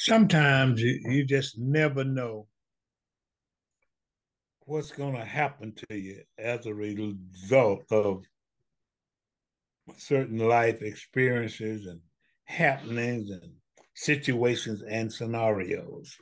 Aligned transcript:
sometimes 0.00 0.80
you, 0.80 0.98
you 1.04 1.24
just 1.24 1.58
never 1.58 2.04
know 2.04 2.46
what's 4.60 4.92
going 4.92 5.14
to 5.14 5.24
happen 5.24 5.74
to 5.74 5.94
you 5.94 6.22
as 6.38 6.64
a 6.64 6.72
result 6.74 7.84
of 7.90 8.22
certain 9.98 10.38
life 10.38 10.80
experiences 10.80 11.86
and 11.86 12.00
happenings 12.44 13.30
and 13.30 13.52
situations 13.94 14.82
and 14.88 15.12
scenarios. 15.12 16.16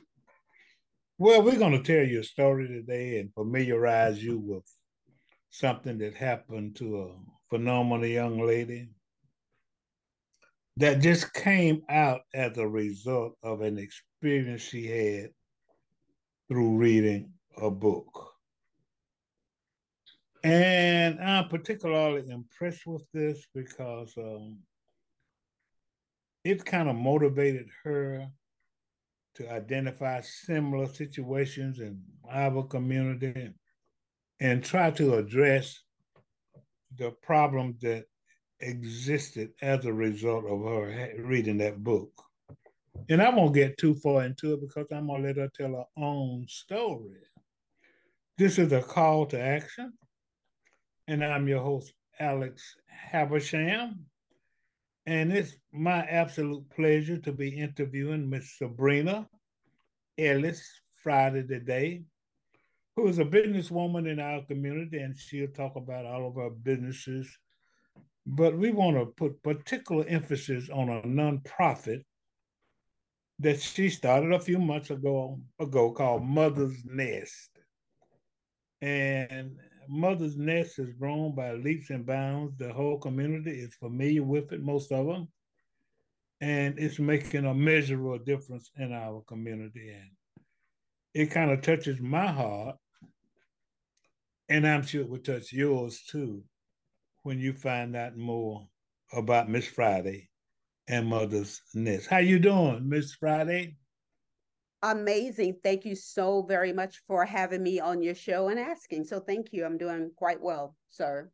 Well, 1.17 1.41
we're 1.41 1.57
going 1.57 1.81
to 1.81 1.83
tell 1.83 2.05
you 2.05 2.19
a 2.19 2.23
story 2.23 2.67
today 2.67 3.19
and 3.19 3.33
familiarize 3.33 4.21
you 4.21 4.39
with 4.39 4.65
something 5.51 5.97
that 5.99 6.15
happened 6.15 6.75
to 6.77 6.99
a 6.99 7.15
phenomenal 7.49 8.07
young 8.07 8.45
lady 8.45 8.89
that 10.79 11.01
just 11.01 11.33
came 11.33 11.81
out 11.89 12.21
as 12.33 12.57
a 12.57 12.65
result 12.65 13.33
of 13.43 13.59
an 13.59 13.77
experience 13.77 14.61
she 14.61 14.87
had 14.87 15.29
through 16.47 16.77
reading 16.77 17.33
a 17.61 17.69
book. 17.69 18.29
And 20.41 21.19
I'm 21.19 21.49
particularly 21.49 22.29
impressed 22.31 22.87
with 22.87 23.03
this 23.13 23.45
because 23.53 24.13
um, 24.17 24.59
it 26.45 26.63
kind 26.63 26.87
of 26.87 26.95
motivated 26.95 27.67
her 27.83 28.25
to 29.35 29.51
identify 29.51 30.21
similar 30.21 30.87
situations 30.87 31.79
in 31.79 31.99
our 32.31 32.63
community 32.63 33.51
and 34.39 34.63
try 34.63 34.91
to 34.91 35.15
address 35.15 35.77
the 36.97 37.11
problems 37.21 37.81
that 37.81 38.05
existed 38.61 39.51
as 39.61 39.85
a 39.85 39.93
result 39.93 40.45
of 40.45 40.63
her 40.63 41.13
reading 41.19 41.57
that 41.59 41.83
book. 41.83 42.11
And 43.09 43.21
I 43.21 43.29
won't 43.29 43.53
get 43.53 43.77
too 43.77 43.95
far 43.95 44.23
into 44.23 44.53
it 44.53 44.61
because 44.61 44.87
I'm 44.91 45.07
going 45.07 45.21
to 45.21 45.27
let 45.27 45.37
her 45.37 45.49
tell 45.55 45.71
her 45.71 45.85
own 45.97 46.45
story. 46.47 47.21
This 48.37 48.57
is 48.57 48.71
a 48.71 48.81
call 48.81 49.25
to 49.27 49.39
action. 49.39 49.93
And 51.07 51.23
I'm 51.23 51.47
your 51.47 51.61
host, 51.61 51.93
Alex 52.19 52.75
Habersham. 53.11 53.99
And 55.05 55.33
it's 55.33 55.55
my 55.71 56.01
absolute 56.03 56.69
pleasure 56.69 57.17
to 57.17 57.31
be 57.31 57.49
interviewing 57.49 58.29
Miss 58.29 58.57
Sabrina 58.57 59.27
Ellis 60.19 60.61
Friday 61.01 61.43
today, 61.43 62.03
who 62.95 63.07
is 63.07 63.19
a 63.19 63.25
businesswoman 63.25 64.11
in 64.11 64.19
our 64.19 64.43
community, 64.45 64.99
and 64.99 65.17
she'll 65.17 65.47
talk 65.47 65.75
about 65.77 66.05
all 66.05 66.27
of 66.27 66.37
our 66.37 66.49
businesses. 66.49 67.27
But 68.25 68.57
we 68.57 68.71
want 68.71 68.97
to 68.97 69.05
put 69.05 69.41
particular 69.43 70.05
emphasis 70.07 70.69
on 70.69 70.89
a 70.89 71.01
nonprofit 71.01 72.03
that 73.39 73.61
she 73.61 73.89
started 73.89 74.33
a 74.33 74.39
few 74.39 74.59
months 74.59 74.89
ago 74.89 75.39
ago 75.59 75.91
called 75.91 76.23
Mother's 76.23 76.83
Nest. 76.85 77.49
And 78.81 79.57
Mother's 79.87 80.37
Nest 80.37 80.77
has 80.77 80.91
grown 80.91 81.33
by 81.33 81.53
leaps 81.53 81.89
and 81.89 82.05
bounds. 82.05 82.57
The 82.57 82.71
whole 82.71 82.99
community 82.99 83.51
is 83.51 83.73
familiar 83.75 84.23
with 84.23 84.51
it, 84.51 84.61
most 84.61 84.91
of 84.91 85.07
them. 85.07 85.29
And 86.41 86.77
it's 86.77 86.99
making 86.99 87.45
a 87.45 87.53
measurable 87.53 88.19
difference 88.19 88.69
in 88.77 88.93
our 88.93 89.21
community. 89.27 89.89
And 89.89 90.11
it 91.13 91.31
kind 91.31 91.51
of 91.51 91.61
touches 91.61 91.99
my 91.99 92.27
heart. 92.27 92.75
And 94.47 94.67
I'm 94.67 94.83
sure 94.83 95.01
it 95.01 95.09
will 95.09 95.17
touch 95.19 95.51
yours 95.51 96.01
too 96.03 96.43
when 97.23 97.39
you 97.39 97.53
find 97.53 97.95
out 97.95 98.17
more 98.17 98.67
about 99.13 99.49
Miss 99.49 99.67
Friday 99.67 100.29
and 100.87 101.07
Mother's 101.07 101.61
Nest. 101.73 102.07
How 102.07 102.17
you 102.17 102.39
doing, 102.39 102.87
Miss 102.87 103.13
Friday? 103.13 103.77
Amazing. 104.81 105.57
Thank 105.61 105.85
you 105.85 105.95
so 105.95 106.43
very 106.43 106.71
much 106.71 107.01
for 107.07 107.25
having 107.25 107.61
me 107.61 107.79
on 107.79 108.01
your 108.01 108.15
show 108.15 108.47
and 108.47 108.59
asking. 108.59 109.03
So 109.03 109.19
thank 109.19 109.51
you. 109.51 109.65
I'm 109.65 109.77
doing 109.77 110.11
quite 110.15 110.41
well, 110.41 110.75
sir. 110.89 111.29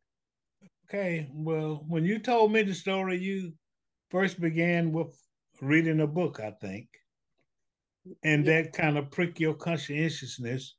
Okay. 0.88 1.28
Well, 1.32 1.84
when 1.88 2.04
you 2.04 2.18
told 2.18 2.52
me 2.52 2.62
the 2.62 2.74
story, 2.74 3.18
you 3.18 3.52
first 4.10 4.40
began 4.40 4.92
with 4.92 5.16
reading 5.60 6.00
a 6.00 6.06
book, 6.06 6.40
I 6.40 6.50
think. 6.50 6.88
And 8.24 8.44
yeah. 8.44 8.62
that 8.62 8.72
kind 8.72 8.98
of 8.98 9.10
pricked 9.10 9.40
your 9.40 9.54
conscientiousness 9.54 10.74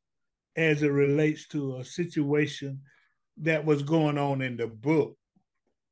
as 0.55 0.83
it 0.83 0.91
relates 0.91 1.47
to 1.49 1.77
a 1.77 1.83
situation 1.83 2.81
that 3.41 3.65
was 3.65 3.83
going 3.83 4.17
on 4.17 4.41
in 4.41 4.57
the 4.57 4.67
book. 4.67 5.15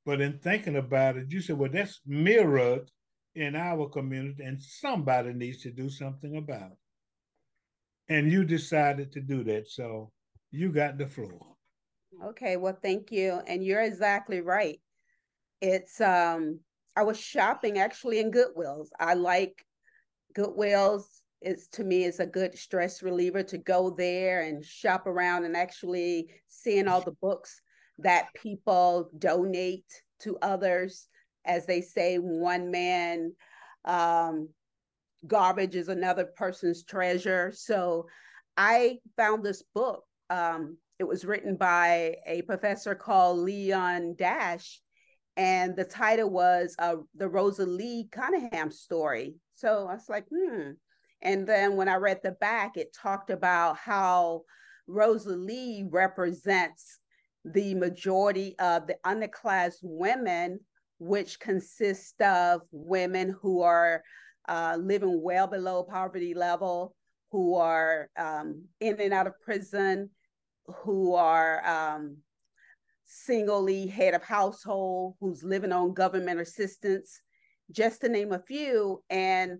But 0.05 0.21
in 0.21 0.39
thinking 0.39 0.75
about 0.75 1.17
it, 1.17 1.31
you 1.31 1.41
said, 1.41 1.57
well, 1.57 1.71
that's 1.71 2.01
mirrored 2.05 2.89
in 3.33 3.55
our 3.55 3.89
community, 3.89 4.43
and 4.43 4.61
somebody 4.61 5.33
needs 5.33 5.61
to 5.63 5.71
do 5.71 5.89
something 5.89 6.37
about 6.37 6.71
it. 6.71 6.77
And 8.07 8.31
you 8.31 8.45
decided 8.45 9.11
to 9.13 9.21
do 9.21 9.43
that. 9.45 9.67
So 9.67 10.11
you 10.51 10.71
got 10.71 10.97
the 10.97 11.07
floor. 11.07 11.55
Okay, 12.23 12.55
well, 12.55 12.77
thank 12.81 13.11
you. 13.11 13.41
And 13.47 13.63
you're 13.63 13.81
exactly 13.81 14.41
right. 14.41 14.79
It's 15.61 15.99
um 15.99 16.59
I 16.95 17.03
was 17.03 17.19
shopping 17.19 17.77
actually 17.77 18.19
in 18.19 18.31
Goodwills. 18.31 18.87
I 18.99 19.15
like 19.15 19.65
Goodwills. 20.37 21.03
It's 21.45 21.67
to 21.69 21.83
me 21.83 22.03
it's 22.03 22.19
a 22.19 22.25
good 22.25 22.57
stress 22.57 23.01
reliever 23.01 23.43
to 23.43 23.57
go 23.57 23.89
there 23.89 24.41
and 24.41 24.65
shop 24.65 25.07
around 25.07 25.45
and 25.45 25.55
actually 25.55 26.29
seeing 26.47 26.87
all 26.87 27.01
the 27.01 27.15
books 27.21 27.61
that 27.99 28.33
people 28.33 29.09
donate 29.17 29.85
to 30.19 30.37
others 30.41 31.07
as 31.45 31.65
they 31.65 31.81
say, 31.81 32.17
one 32.17 32.71
man 32.71 33.33
um, 33.85 34.49
garbage 35.27 35.75
is 35.75 35.89
another 35.89 36.25
person's 36.25 36.83
treasure. 36.83 37.51
So 37.53 38.07
I 38.57 38.97
found 39.15 39.43
this 39.43 39.63
book. 39.73 40.03
Um, 40.29 40.77
it 40.97 41.03
was 41.03 41.25
written 41.25 41.55
by 41.55 42.15
a 42.25 42.41
professor 42.43 42.95
called 42.95 43.39
Leon 43.39 44.15
Dash, 44.17 44.81
and 45.37 45.75
the 45.75 45.83
title 45.83 46.29
was 46.29 46.75
uh, 46.79 46.95
The 47.15 47.27
Rosa 47.27 47.65
Lee 47.65 48.07
Cunningham 48.11 48.71
Story. 48.71 49.35
So 49.53 49.87
I 49.87 49.93
was 49.93 50.09
like, 50.09 50.25
hmm. 50.33 50.71
And 51.25 51.47
then 51.47 51.75
when 51.75 51.89
I 51.89 51.95
read 51.95 52.19
the 52.23 52.33
back, 52.33 52.77
it 52.77 52.93
talked 52.93 53.31
about 53.31 53.77
how 53.77 54.43
Rosa 54.87 55.31
Lee 55.31 55.83
represents 55.89 56.99
the 57.43 57.73
majority 57.73 58.55
of 58.59 58.85
the 58.85 58.95
underclass 59.03 59.73
women 59.81 60.59
which 60.99 61.39
consist 61.39 62.21
of 62.21 62.61
women 62.71 63.35
who 63.41 63.63
are 63.63 64.03
uh, 64.47 64.77
living 64.79 65.19
well 65.21 65.47
below 65.47 65.81
poverty 65.83 66.35
level, 66.35 66.95
who 67.31 67.55
are 67.55 68.09
um, 68.17 68.63
in 68.79 69.01
and 69.01 69.11
out 69.11 69.25
of 69.25 69.41
prison, 69.43 70.11
who 70.67 71.15
are 71.15 71.65
um, 71.65 72.17
singly 73.05 73.87
head 73.87 74.13
of 74.13 74.23
household, 74.23 75.15
who's 75.19 75.43
living 75.43 75.71
on 75.71 75.95
government 75.95 76.39
assistance, 76.39 77.19
just 77.71 78.01
to 78.01 78.09
name 78.09 78.31
a 78.31 78.39
few. 78.39 79.03
And 79.09 79.57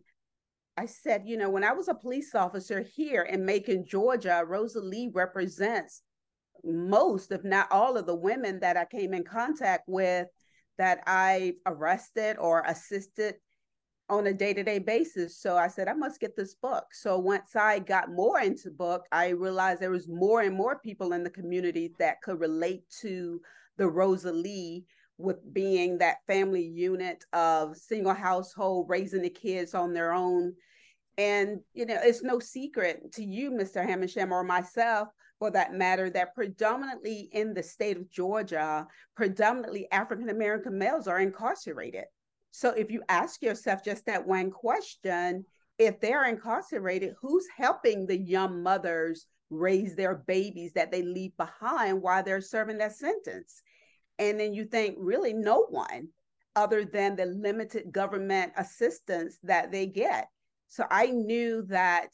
I 0.77 0.85
said, 0.87 1.23
you 1.25 1.37
know, 1.37 1.49
when 1.49 1.63
I 1.63 1.71
was 1.71 1.87
a 1.87 1.93
police 1.93 2.35
officer 2.35 2.81
here 2.81 3.23
in 3.23 3.45
Macon, 3.45 3.85
Georgia, 3.87 4.43
Rosa 4.45 4.81
Lee 4.81 5.09
represents 5.13 6.01
most, 6.63 7.31
if 7.31 7.43
not 7.43 7.71
all, 7.71 7.97
of 7.97 8.05
the 8.05 8.15
women 8.15 8.59
that 8.59 8.75
I 8.75 8.85
came 8.85 9.13
in 9.13 9.23
contact 9.23 9.83
with 9.87 10.27
that 10.77 11.01
I 11.07 11.53
arrested 11.65 12.37
or 12.39 12.63
assisted 12.67 13.35
on 14.09 14.27
a 14.27 14.33
day-to-day 14.33 14.79
basis. 14.79 15.39
So 15.39 15.55
I 15.57 15.67
said, 15.67 15.87
I 15.87 15.93
must 15.93 16.19
get 16.19 16.35
this 16.35 16.55
book. 16.55 16.85
So 16.91 17.17
once 17.17 17.55
I 17.55 17.79
got 17.79 18.11
more 18.11 18.39
into 18.39 18.69
book, 18.69 19.05
I 19.11 19.29
realized 19.29 19.81
there 19.81 19.89
was 19.89 20.07
more 20.07 20.41
and 20.41 20.55
more 20.55 20.79
people 20.79 21.13
in 21.13 21.23
the 21.23 21.29
community 21.29 21.93
that 21.99 22.21
could 22.21 22.39
relate 22.39 22.83
to 23.01 23.39
the 23.77 23.87
Rosa 23.87 24.31
Lee 24.31 24.85
with 25.17 25.37
being 25.53 25.97
that 25.97 26.17
family 26.27 26.63
unit 26.63 27.23
of 27.33 27.77
single 27.77 28.13
household, 28.13 28.87
raising 28.89 29.21
the 29.21 29.29
kids 29.29 29.73
on 29.73 29.93
their 29.93 30.11
own. 30.11 30.53
And, 31.17 31.59
you 31.73 31.85
know, 31.85 31.97
it's 32.01 32.23
no 32.23 32.39
secret 32.39 33.13
to 33.13 33.23
you, 33.23 33.51
Mr. 33.51 33.85
Habersham, 33.87 34.31
or 34.31 34.43
myself, 34.43 35.07
for 35.39 35.51
that 35.51 35.73
matter, 35.73 36.09
that 36.09 36.35
predominantly 36.35 37.29
in 37.31 37.53
the 37.53 37.63
state 37.63 37.97
of 37.97 38.09
Georgia, 38.09 38.85
predominantly 39.15 39.89
African 39.91 40.29
American 40.29 40.77
males 40.77 41.07
are 41.07 41.19
incarcerated. 41.19 42.05
So 42.51 42.69
if 42.71 42.91
you 42.91 43.01
ask 43.09 43.41
yourself 43.41 43.83
just 43.83 44.05
that 44.05 44.25
one 44.25 44.51
question, 44.51 45.45
if 45.77 45.99
they're 45.99 46.25
incarcerated, 46.25 47.13
who's 47.21 47.45
helping 47.55 48.05
the 48.05 48.17
young 48.17 48.63
mothers 48.63 49.27
raise 49.49 49.95
their 49.95 50.15
babies 50.15 50.73
that 50.73 50.91
they 50.91 51.03
leave 51.03 51.35
behind 51.37 52.01
while 52.01 52.23
they're 52.23 52.41
serving 52.41 52.77
that 52.79 52.95
sentence? 52.95 53.61
And 54.19 54.39
then 54.39 54.53
you 54.53 54.65
think, 54.65 54.95
really, 54.97 55.33
no 55.33 55.65
one 55.69 56.09
other 56.55 56.85
than 56.85 57.15
the 57.15 57.25
limited 57.25 57.91
government 57.91 58.53
assistance 58.57 59.37
that 59.43 59.71
they 59.71 59.85
get. 59.85 60.29
So 60.67 60.85
I 60.89 61.07
knew 61.07 61.63
that 61.67 62.09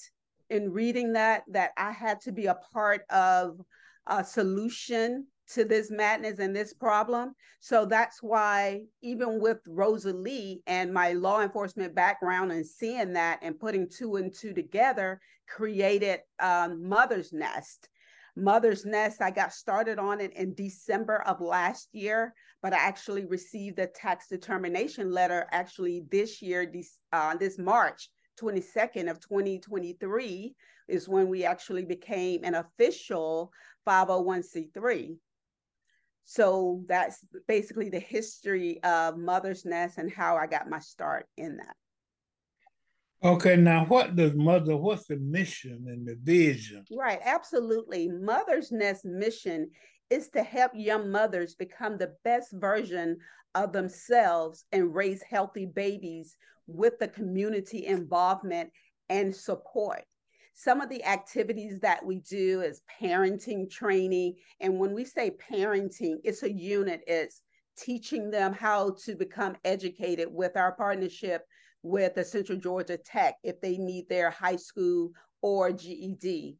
in 0.49 0.71
reading 0.71 1.13
that 1.13 1.43
that 1.47 1.71
I 1.77 1.91
had 1.91 2.19
to 2.21 2.31
be 2.31 2.47
a 2.47 2.59
part 2.73 3.01
of 3.09 3.59
a 4.07 4.23
solution 4.23 5.27
to 5.53 5.63
this 5.63 5.91
madness 5.91 6.39
and 6.39 6.55
this 6.55 6.73
problem. 6.73 7.33
So 7.59 7.85
that's 7.85 8.21
why, 8.21 8.83
even 9.01 9.39
with 9.39 9.59
Rosa 9.67 10.13
Lee 10.13 10.61
and 10.65 10.93
my 10.93 11.13
law 11.13 11.41
enforcement 11.41 11.93
background 11.93 12.51
and 12.51 12.65
seeing 12.65 13.13
that 13.13 13.39
and 13.41 13.59
putting 13.59 13.87
two 13.89 14.15
and 14.15 14.33
two 14.33 14.53
together, 14.53 15.19
created 15.47 16.21
um, 16.39 16.87
Mother's 16.87 17.33
Nest. 17.33 17.89
Mother's 18.35 18.85
Nest, 18.85 19.21
I 19.21 19.31
got 19.31 19.53
started 19.53 19.99
on 19.99 20.21
it 20.21 20.33
in 20.33 20.53
December 20.53 21.21
of 21.23 21.41
last 21.41 21.89
year, 21.91 22.33
but 22.61 22.73
I 22.73 22.77
actually 22.77 23.25
received 23.25 23.79
a 23.79 23.87
tax 23.87 24.27
determination 24.27 25.11
letter 25.11 25.47
actually 25.51 26.05
this 26.09 26.41
year, 26.41 26.65
this, 26.65 26.99
uh, 27.11 27.35
this 27.35 27.57
March 27.57 28.09
22nd 28.41 29.09
of 29.09 29.19
2023 29.19 30.55
is 30.87 31.09
when 31.09 31.27
we 31.27 31.43
actually 31.43 31.85
became 31.85 32.43
an 32.43 32.55
official 32.55 33.51
501c3. 33.87 35.17
So 36.23 36.83
that's 36.87 37.25
basically 37.47 37.89
the 37.89 37.99
history 37.99 38.81
of 38.83 39.17
Mother's 39.17 39.65
Nest 39.65 39.97
and 39.97 40.11
how 40.11 40.37
I 40.37 40.47
got 40.47 40.69
my 40.69 40.79
start 40.79 41.25
in 41.37 41.57
that. 41.57 41.75
Okay, 43.23 43.55
now 43.55 43.85
what 43.85 44.15
does 44.15 44.33
Mother, 44.33 44.75
what's 44.75 45.05
the 45.05 45.17
mission 45.17 45.85
and 45.87 46.07
the 46.07 46.17
vision? 46.23 46.83
Right, 46.91 47.19
absolutely. 47.23 48.09
Mother's 48.09 48.71
Nest 48.71 49.05
mission 49.05 49.69
is 50.09 50.29
to 50.29 50.41
help 50.41 50.71
young 50.73 51.11
mothers 51.11 51.53
become 51.53 51.97
the 51.97 52.15
best 52.23 52.51
version 52.53 53.17
of 53.53 53.73
themselves 53.73 54.65
and 54.71 54.95
raise 54.95 55.21
healthy 55.21 55.67
babies 55.67 56.35
with 56.65 56.97
the 56.97 57.07
community 57.07 57.85
involvement 57.85 58.71
and 59.09 59.35
support. 59.35 60.03
Some 60.55 60.81
of 60.81 60.89
the 60.89 61.03
activities 61.05 61.79
that 61.81 62.03
we 62.03 62.21
do 62.21 62.61
is 62.61 62.81
parenting 63.01 63.69
training. 63.69 64.35
And 64.59 64.79
when 64.79 64.95
we 64.95 65.05
say 65.05 65.31
parenting, 65.51 66.15
it's 66.23 66.41
a 66.41 66.51
unit, 66.51 67.01
it's 67.05 67.41
teaching 67.77 68.31
them 68.31 68.53
how 68.53 68.95
to 69.05 69.15
become 69.15 69.55
educated 69.63 70.27
with 70.31 70.57
our 70.57 70.71
partnership 70.71 71.45
with 71.83 72.15
the 72.15 72.23
Central 72.23 72.57
Georgia 72.57 72.97
Tech 72.97 73.35
if 73.43 73.59
they 73.61 73.77
need 73.77 74.07
their 74.09 74.29
high 74.29 74.55
school 74.55 75.11
or 75.41 75.71
GED. 75.71 76.57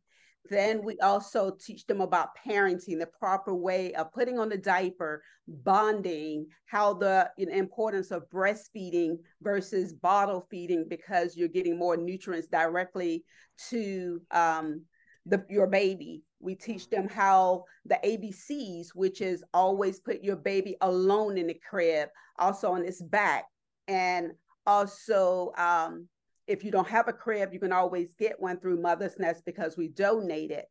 Then 0.50 0.84
we 0.84 0.98
also 1.00 1.52
teach 1.52 1.86
them 1.86 2.02
about 2.02 2.30
parenting, 2.36 3.00
the 3.00 3.10
proper 3.20 3.54
way 3.54 3.94
of 3.94 4.12
putting 4.12 4.40
on 4.40 4.50
the 4.50 4.58
diaper, 4.58 5.22
bonding, 5.48 6.48
how 6.66 6.94
the 6.96 7.30
you 7.38 7.46
know, 7.46 7.54
importance 7.54 8.12
of 8.12 8.30
breastfeeding 8.30 9.18
versus 9.42 9.94
bottle 9.94 10.48
feeding 10.50 10.88
because 10.90 11.38
you're 11.38 11.48
getting 11.48 11.78
more 11.78 11.96
nutrients 11.96 12.48
directly 12.48 13.24
to 13.70 14.20
um, 14.32 14.82
the, 15.28 15.46
your 15.48 15.68
baby. 15.68 16.24
We 16.40 16.56
teach 16.56 16.90
them 16.90 17.08
how 17.08 17.66
the 17.86 18.00
ABCs, 18.04 18.90
which 18.96 19.22
is 19.22 19.44
always 19.54 20.00
put 20.00 20.24
your 20.24 20.38
baby 20.38 20.76
alone 20.82 21.38
in 21.38 21.48
the 21.48 21.60
crib, 21.70 22.10
also 22.40 22.72
on 22.72 22.84
its 22.84 23.02
back, 23.02 23.46
and 23.88 24.32
also 24.66 25.52
um, 25.58 26.08
if 26.48 26.64
you 26.64 26.72
don't 26.72 26.88
have 26.88 27.08
a 27.08 27.14
crib, 27.14 27.54
you 27.54 27.60
can 27.60 27.72
always 27.72 28.14
get 28.16 28.40
one 28.40 28.60
through 28.60 28.82
Mother's 28.82 29.18
Nest 29.20 29.44
because 29.46 29.78
we 29.78 29.88
donate 29.88 30.52
it. 30.52 30.66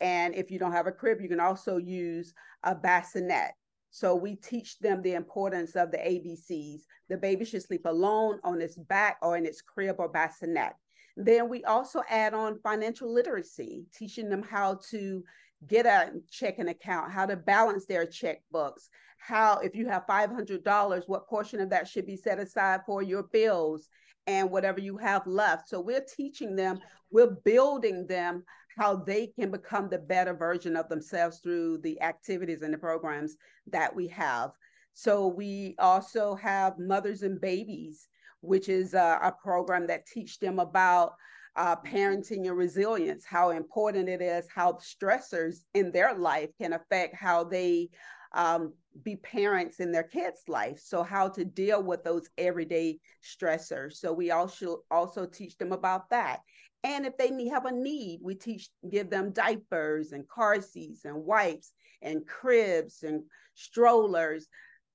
And 0.00 0.34
if 0.34 0.50
you 0.50 0.58
don't 0.58 0.72
have 0.72 0.86
a 0.86 0.92
crib, 0.92 1.20
you 1.20 1.28
can 1.28 1.40
also 1.40 1.76
use 1.76 2.34
a 2.62 2.74
bassinet. 2.74 3.52
So 3.90 4.14
we 4.14 4.34
teach 4.36 4.78
them 4.80 5.02
the 5.02 5.14
importance 5.14 5.76
of 5.76 5.90
the 5.90 5.98
ABCs. 5.98 6.80
The 7.08 7.16
baby 7.16 7.44
should 7.44 7.62
sleep 7.62 7.82
alone 7.84 8.40
on 8.42 8.60
its 8.60 8.76
back 8.76 9.18
or 9.22 9.36
in 9.36 9.46
its 9.46 9.62
crib 9.62 9.96
or 9.98 10.08
bassinet. 10.08 10.72
Then 11.16 11.48
we 11.48 11.62
also 11.64 12.02
add 12.08 12.34
on 12.34 12.58
financial 12.58 13.12
literacy, 13.12 13.84
teaching 13.94 14.28
them 14.28 14.42
how 14.42 14.80
to 14.90 15.22
get 15.66 15.86
a 15.86 16.12
checking 16.30 16.68
account, 16.68 17.12
how 17.12 17.26
to 17.26 17.36
balance 17.36 17.86
their 17.86 18.06
checkbooks, 18.06 18.88
how, 19.18 19.58
if 19.58 19.74
you 19.74 19.88
have 19.88 20.06
$500, 20.06 21.02
what 21.06 21.28
portion 21.28 21.60
of 21.60 21.70
that 21.70 21.88
should 21.88 22.06
be 22.06 22.16
set 22.16 22.38
aside 22.38 22.80
for 22.86 23.02
your 23.02 23.22
bills 23.22 23.88
and 24.26 24.50
whatever 24.50 24.80
you 24.80 24.96
have 24.96 25.26
left. 25.26 25.68
So 25.68 25.80
we're 25.80 26.04
teaching 26.04 26.56
them, 26.56 26.80
we're 27.10 27.36
building 27.44 28.06
them 28.06 28.44
how 28.76 28.96
they 28.96 29.28
can 29.28 29.50
become 29.50 29.88
the 29.88 29.98
better 29.98 30.34
version 30.34 30.76
of 30.76 30.88
themselves 30.88 31.38
through 31.38 31.78
the 31.78 32.00
activities 32.02 32.62
and 32.62 32.74
the 32.74 32.78
programs 32.78 33.36
that 33.68 33.94
we 33.94 34.08
have. 34.08 34.50
So 34.94 35.26
we 35.26 35.74
also 35.78 36.34
have 36.36 36.78
mothers 36.78 37.22
and 37.22 37.40
babies, 37.40 38.08
which 38.40 38.68
is 38.68 38.94
a, 38.94 39.18
a 39.22 39.32
program 39.32 39.86
that 39.88 40.06
teach 40.06 40.38
them 40.38 40.58
about 40.58 41.14
uh, 41.56 41.76
parenting 41.76 42.46
and 42.48 42.56
resilience, 42.56 43.24
how 43.24 43.50
important 43.50 44.08
it 44.08 44.20
is, 44.20 44.46
how 44.52 44.72
stressors 44.74 45.58
in 45.74 45.92
their 45.92 46.14
life 46.14 46.50
can 46.60 46.72
affect 46.72 47.14
how 47.14 47.44
they 47.44 47.88
um, 48.32 48.72
be 49.02 49.16
parents 49.16 49.78
in 49.78 49.92
their 49.92 50.02
kids' 50.02 50.42
life. 50.48 50.80
So 50.82 51.02
how 51.02 51.28
to 51.28 51.44
deal 51.44 51.82
with 51.82 52.02
those 52.02 52.28
everyday 52.36 52.98
stressors. 53.22 53.94
So 53.94 54.12
we 54.12 54.30
also 54.32 54.78
also 54.90 55.26
teach 55.26 55.56
them 55.56 55.72
about 55.72 56.10
that. 56.10 56.40
And 56.82 57.06
if 57.06 57.16
they 57.16 57.48
have 57.48 57.64
a 57.64 57.72
need, 57.72 58.20
we 58.22 58.34
teach, 58.34 58.68
give 58.90 59.08
them 59.08 59.32
diapers 59.32 60.12
and 60.12 60.28
car 60.28 60.60
seats 60.60 61.04
and 61.06 61.24
wipes 61.24 61.72
and 62.02 62.26
cribs 62.26 63.02
and 63.02 63.22
strollers, 63.54 64.46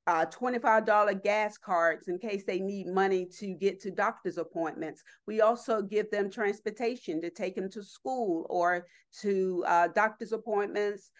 uh, 0.08 0.26
$25 0.26 1.24
gas 1.24 1.58
cards 1.58 2.08
in 2.08 2.18
case 2.18 2.44
they 2.46 2.60
need 2.60 2.88
money 2.88 3.26
to 3.26 3.54
get 3.54 3.80
to 3.82 3.92
doctor's 3.92 4.38
appointments. 4.38 5.04
We 5.28 5.42
also 5.42 5.82
give 5.82 6.10
them 6.10 6.32
transportation 6.32 7.22
to 7.22 7.30
take 7.30 7.56
them 7.56 7.70
to 7.72 7.84
school 7.84 8.48
or 8.50 8.88
to 9.22 9.64
uh, 9.68 9.88
doctor's 9.90 10.32
appointments 10.32 11.12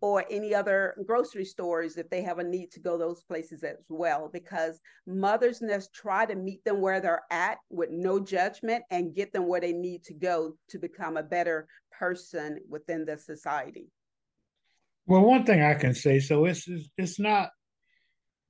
or 0.00 0.24
any 0.30 0.54
other 0.54 0.94
grocery 1.06 1.44
stores 1.44 1.96
if 1.96 2.08
they 2.08 2.22
have 2.22 2.38
a 2.38 2.44
need 2.44 2.70
to 2.70 2.80
go 2.80 2.96
those 2.96 3.22
places 3.24 3.64
as 3.64 3.84
well 3.88 4.30
because 4.32 4.80
Mother's 5.06 5.60
Nest 5.60 5.92
try 5.92 6.24
to 6.24 6.36
meet 6.36 6.64
them 6.64 6.80
where 6.80 7.00
they're 7.00 7.24
at 7.30 7.58
with 7.68 7.90
no 7.90 8.20
judgment 8.20 8.84
and 8.90 9.14
get 9.14 9.32
them 9.32 9.48
where 9.48 9.60
they 9.60 9.72
need 9.72 10.04
to 10.04 10.14
go 10.14 10.54
to 10.68 10.78
become 10.78 11.16
a 11.16 11.22
better 11.22 11.66
person 11.90 12.60
within 12.68 13.04
the 13.04 13.18
society 13.18 13.88
well 15.06 15.22
one 15.22 15.44
thing 15.44 15.62
i 15.62 15.74
can 15.74 15.92
say 15.94 16.20
so 16.20 16.44
it's 16.44 16.68
it's 16.96 17.18
not 17.18 17.50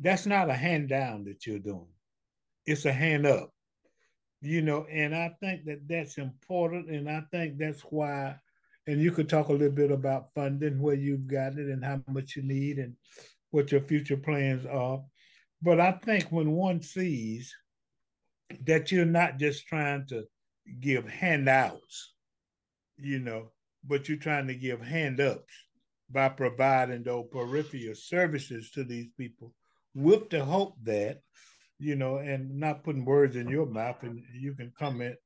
that's 0.00 0.26
not 0.26 0.50
a 0.50 0.54
hand 0.54 0.88
down 0.88 1.24
that 1.24 1.46
you're 1.46 1.58
doing 1.58 1.88
it's 2.66 2.84
a 2.84 2.92
hand 2.92 3.26
up 3.26 3.50
you 4.40 4.62
know 4.62 4.86
and 4.90 5.14
i 5.14 5.30
think 5.40 5.64
that 5.64 5.80
that's 5.88 6.18
important 6.18 6.88
and 6.90 7.08
i 7.08 7.22
think 7.32 7.58
that's 7.58 7.82
why 7.82 8.36
and 8.88 9.02
you 9.02 9.12
could 9.12 9.28
talk 9.28 9.48
a 9.48 9.52
little 9.52 9.68
bit 9.68 9.90
about 9.90 10.32
funding, 10.34 10.80
where 10.80 10.94
you've 10.94 11.26
got 11.26 11.58
it 11.58 11.68
and 11.68 11.84
how 11.84 12.00
much 12.08 12.36
you 12.36 12.42
need 12.42 12.78
and 12.78 12.94
what 13.50 13.70
your 13.70 13.82
future 13.82 14.16
plans 14.16 14.64
are. 14.64 15.02
But 15.60 15.78
I 15.78 15.92
think 15.92 16.32
when 16.32 16.52
one 16.52 16.80
sees 16.80 17.54
that 18.64 18.90
you're 18.90 19.04
not 19.04 19.38
just 19.38 19.66
trying 19.66 20.06
to 20.06 20.24
give 20.80 21.06
handouts, 21.06 22.14
you 22.96 23.18
know, 23.18 23.50
but 23.86 24.08
you're 24.08 24.16
trying 24.16 24.46
to 24.46 24.54
give 24.54 24.80
hand 24.80 25.20
ups 25.20 25.52
by 26.10 26.30
providing 26.30 27.02
those 27.02 27.26
peripheral 27.30 27.94
services 27.94 28.70
to 28.70 28.84
these 28.84 29.08
people 29.18 29.52
with 29.94 30.30
the 30.30 30.44
hope 30.44 30.74
that, 30.84 31.20
you 31.78 31.96
know, 31.96 32.16
and 32.16 32.58
not 32.58 32.84
putting 32.84 33.04
words 33.04 33.36
in 33.36 33.48
your 33.48 33.66
mouth, 33.66 34.02
and 34.02 34.22
you 34.34 34.54
can 34.54 34.72
comment 34.78 35.16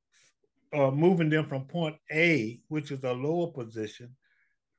uh, 0.74 0.90
moving 0.90 1.28
them 1.28 1.46
from 1.46 1.64
point 1.64 1.96
A, 2.10 2.60
which 2.68 2.90
is 2.90 3.02
a 3.04 3.12
lower 3.12 3.48
position, 3.48 4.16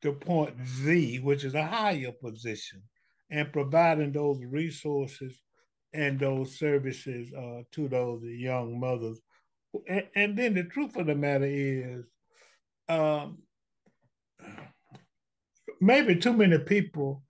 to 0.02 0.12
point 0.12 0.56
Z, 0.68 1.20
which 1.20 1.44
is 1.44 1.56
a 1.56 1.66
higher 1.66 2.12
position, 2.12 2.82
and 3.30 3.54
providing 3.54 4.12
those 4.12 4.44
resources 4.44 5.40
and 5.94 6.20
those 6.20 6.58
services 6.58 7.32
uh, 7.34 7.62
to 7.72 7.88
those 7.88 8.24
young 8.24 8.80
mothers. 8.80 9.20
And, 9.88 10.08
and, 10.16 10.38
then 10.38 10.56
the 10.56 10.64
truth 10.64 10.96
of 10.98 11.08
the 11.08 11.16
matter 11.16 11.48
is, 11.48 12.06
um, 12.90 13.40
maybe 15.80 16.16
too 16.16 16.34
many 16.34 16.58
people 16.58 17.24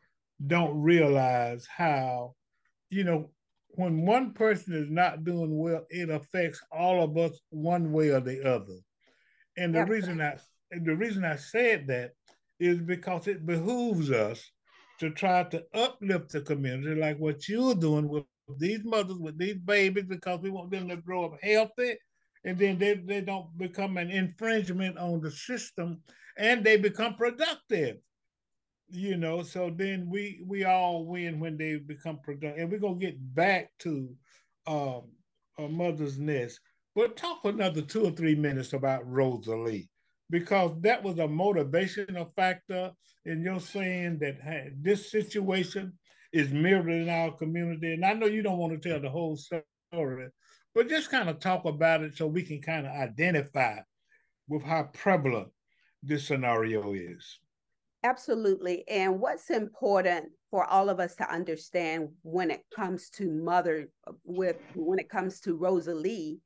don't 0.45 0.81
realize 0.81 1.67
how, 1.67 2.35
you 2.93 3.03
know, 3.03 3.31
when 3.75 4.05
one 4.05 4.33
person 4.33 4.75
is 4.75 4.89
not 4.89 5.23
doing 5.23 5.57
well, 5.57 5.85
it 5.89 6.09
affects 6.09 6.61
all 6.71 7.03
of 7.03 7.17
us 7.17 7.39
one 7.49 7.91
way 7.91 8.09
or 8.09 8.19
the 8.19 8.47
other. 8.47 8.77
And 9.57 9.73
the 9.73 9.85
reason 9.85 10.21
I 10.21 10.37
the 10.71 10.95
reason 10.95 11.23
I 11.23 11.35
said 11.35 11.87
that 11.87 12.11
is 12.59 12.79
because 12.79 13.27
it 13.27 13.45
behooves 13.45 14.11
us 14.11 14.43
to 14.99 15.09
try 15.09 15.43
to 15.43 15.63
uplift 15.73 16.31
the 16.31 16.41
community, 16.41 16.99
like 16.99 17.17
what 17.17 17.47
you're 17.47 17.75
doing 17.75 18.07
with 18.07 18.25
these 18.57 18.83
mothers, 18.83 19.17
with 19.17 19.37
these 19.37 19.57
babies, 19.57 20.05
because 20.07 20.39
we 20.41 20.49
want 20.49 20.71
them 20.71 20.87
to 20.89 20.97
grow 20.97 21.25
up 21.25 21.37
healthy, 21.41 21.97
and 22.45 22.57
then 22.57 22.77
they, 22.77 22.95
they 22.95 23.21
don't 23.21 23.55
become 23.57 23.97
an 23.97 24.09
infringement 24.09 24.97
on 24.97 25.21
the 25.21 25.31
system, 25.31 26.01
and 26.37 26.63
they 26.63 26.77
become 26.77 27.15
productive 27.15 27.97
you 28.89 29.17
know 29.17 29.41
so 29.41 29.71
then 29.75 30.07
we 30.09 30.43
we 30.47 30.63
all 30.65 31.05
win 31.05 31.39
when 31.39 31.57
they 31.57 31.75
become 31.77 32.19
productive 32.19 32.59
and 32.61 32.71
we're 32.71 32.79
gonna 32.79 32.95
get 32.95 33.17
back 33.35 33.71
to 33.79 34.09
um 34.67 35.03
a 35.57 35.67
mother's 35.67 36.19
nest 36.19 36.59
but 36.95 37.17
talk 37.17 37.43
another 37.45 37.81
two 37.81 38.05
or 38.05 38.11
three 38.11 38.35
minutes 38.35 38.73
about 38.73 39.09
rosa 39.09 39.55
lee 39.55 39.89
because 40.33 40.71
that 40.81 41.03
was 41.03 41.19
a 41.19 41.27
motivational 41.27 42.33
factor 42.35 42.91
in 43.25 43.43
your 43.43 43.59
saying 43.59 44.17
that 44.19 44.41
hey, 44.41 44.71
this 44.81 45.11
situation 45.11 45.93
is 46.31 46.51
mirrored 46.51 46.89
in 46.89 47.07
our 47.07 47.31
community. 47.31 47.93
And 47.93 48.03
I 48.03 48.13
know 48.13 48.25
you 48.25 48.41
don't 48.41 48.57
want 48.57 48.81
to 48.81 48.89
tell 48.89 48.99
the 48.99 49.09
whole 49.09 49.37
story, 49.37 50.29
but 50.73 50.89
just 50.89 51.11
kind 51.11 51.29
of 51.29 51.39
talk 51.39 51.65
about 51.65 52.01
it 52.01 52.17
so 52.17 52.25
we 52.25 52.41
can 52.41 52.61
kind 52.61 52.87
of 52.87 52.93
identify 52.93 53.77
with 54.47 54.63
how 54.63 54.89
prevalent 54.91 55.49
this 56.01 56.25
scenario 56.25 56.93
is. 56.93 57.39
Absolutely. 58.03 58.83
And 58.89 59.19
what's 59.19 59.49
important 59.49 60.25
for 60.51 60.65
all 60.65 60.89
of 60.89 60.99
us 60.99 61.15
to 61.15 61.31
understand 61.31 62.09
when 62.21 62.51
it 62.51 62.63
comes 62.75 63.09
to 63.11 63.31
mother 63.31 63.89
with 64.25 64.57
when 64.75 64.99
it 64.99 65.09
comes 65.09 65.39
to 65.41 65.55
Rosa 65.55 65.95
Lee 65.95 66.39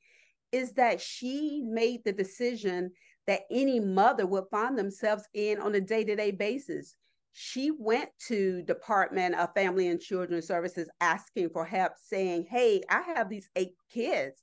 is 0.52 0.72
that 0.74 1.02
she 1.02 1.64
made 1.66 2.04
the 2.06 2.14
decision 2.14 2.92
that 3.26 3.42
any 3.52 3.80
mother 3.80 4.26
would 4.26 4.46
find 4.52 4.78
themselves 4.78 5.24
in 5.34 5.60
on 5.60 5.76
a 5.76 5.82
day-to-day 5.82 6.32
basis. 6.32 6.96
She 7.34 7.72
went 7.72 8.10
to 8.28 8.62
Department 8.64 9.36
of 9.36 9.54
Family 9.54 9.90
and 9.90 10.00
Children 10.00 10.42
Services 10.42 10.90
asking 11.02 11.50
for 11.50 11.66
help, 11.66 11.94
saying, 12.02 12.48
Hey, 12.50 12.82
I 12.90 13.02
have 13.16 13.30
these 13.30 13.50
eight 13.56 13.74
kids. 13.92 14.42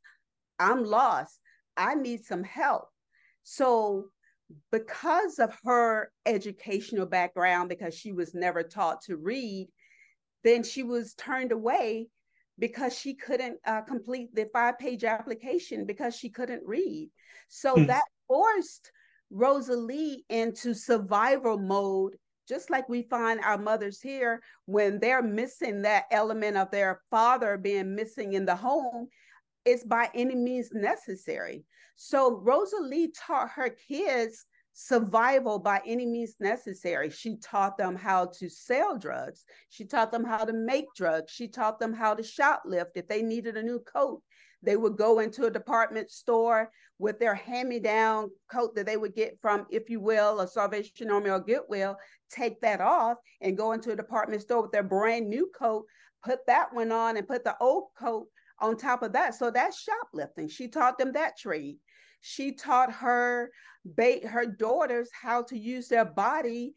I'm 0.59 0.85
lost. 0.85 1.39
I 1.77 1.95
need 1.95 2.25
some 2.25 2.45
help. 2.45 2.89
So 3.45 4.11
because 4.71 5.39
of 5.39 5.57
her 5.65 6.11
educational 6.27 7.07
background, 7.07 7.69
because 7.69 7.95
she 7.95 8.13
was 8.13 8.35
never 8.35 8.63
taught 8.63 9.03
to 9.03 9.17
read, 9.17 9.69
then 10.43 10.63
she 10.63 10.83
was 10.83 11.15
turned 11.15 11.53
away 11.53 12.09
because 12.59 12.97
she 12.97 13.15
couldn't 13.15 13.59
uh, 13.67 13.83
complete 13.83 14.35
the 14.35 14.49
five 14.53 14.79
page 14.79 15.05
application 15.05 15.87
because 15.87 16.15
she 16.15 16.31
couldn't 16.31 16.63
read. 16.65 17.11
So 17.49 17.75
mm. 17.75 17.87
that 17.89 18.05
forced 18.29 18.93
Rosa 19.31 19.77
Lee 19.77 20.25
into 20.29 20.75
survival 20.75 21.59
mode, 21.59 22.15
just 22.49 22.71
like 22.71 22.89
we 22.89 23.03
find 23.03 23.41
our 23.41 23.59
mothers 23.59 24.01
here 24.01 24.41
when 24.67 25.01
they're 25.01 25.23
missing 25.23 25.83
that 25.83 26.05
element 26.11 26.57
of 26.57 26.71
their 26.71 27.01
father 27.11 27.57
being 27.57 27.95
missing 27.95 28.35
in 28.35 28.45
the 28.45 28.57
home. 28.57 29.09
It's 29.65 29.83
by 29.83 30.11
any 30.15 30.35
means 30.37 30.71
necessary. 30.73 31.65
So 31.97 32.37
Rosa 32.37 32.79
Lee 32.81 33.13
taught 33.17 33.51
her 33.51 33.71
kids 33.89 34.47
survival 34.75 35.59
by 35.61 35.81
any 35.87 36.05
means 36.05 36.35
necessary. 36.41 37.09
She 37.09 37.37
taught 37.37 37.79
them 37.79 37.95
how 37.95 38.27
to 38.39 38.49
sell 38.49 38.99
drugs. 38.99 39.45
She 39.71 39.85
taught 39.85 40.11
them 40.11 40.25
how 40.25 40.45
to 40.45 40.53
make 40.53 40.87
drugs. 40.97 41.33
She 41.33 41.49
taught 41.49 41.79
them 41.79 41.93
how 41.93 42.15
to 42.15 42.23
shoplift. 42.23 42.97
If 42.97 43.07
they 43.07 43.23
needed 43.23 43.57
a 43.57 43.63
new 43.63 43.79
coat, 43.81 44.21
they 44.63 44.77
would 44.77 44.97
go 44.97 45.21
into 45.21 45.45
a 45.45 45.51
department 45.51 46.11
store 46.11 46.71
with 46.99 47.19
their 47.19 47.35
hand-me-down 47.35 48.31
coat 48.51 48.75
that 48.75 48.87
they 48.87 48.97
would 48.97 49.15
get 49.15 49.39
from, 49.41 49.67
if 49.71 49.91
you 49.91 50.01
will, 50.01 50.41
a 50.41 50.49
Salvation 50.49 51.11
Army 51.11 51.31
or 51.31 51.41
Goodwill, 51.41 51.97
take 52.31 52.61
that 52.63 52.81
off 52.81 53.19
and 53.41 53.57
go 53.57 53.73
into 53.73 53.93
a 53.93 53.97
department 53.97 54.43
store 54.43 54.63
with 54.63 54.73
their 54.73 54.83
brand 54.83 55.29
new 55.29 55.51
coat, 55.57 55.85
put 56.25 56.47
that 56.47 56.73
one 56.73 56.93
on 56.93 57.17
and 57.17 57.29
put 57.29 57.45
the 57.45 57.57
old 57.61 57.89
coat 57.99 58.27
on 58.61 58.77
top 58.77 59.03
of 59.03 59.13
that. 59.13 59.35
So 59.35 59.51
that's 59.51 59.83
shoplifting. 59.83 60.49
She 60.49 60.69
taught 60.69 60.99
them 60.99 61.13
that 61.13 61.39
trade. 61.39 61.77
She 62.21 62.53
taught 62.53 62.93
her 62.93 63.51
bait 63.97 64.25
her 64.25 64.47
daughters 64.47 65.11
how 65.13 65.43
to 65.43 65.59
use 65.59 65.89
their 65.89 66.07
bodies 66.07 66.73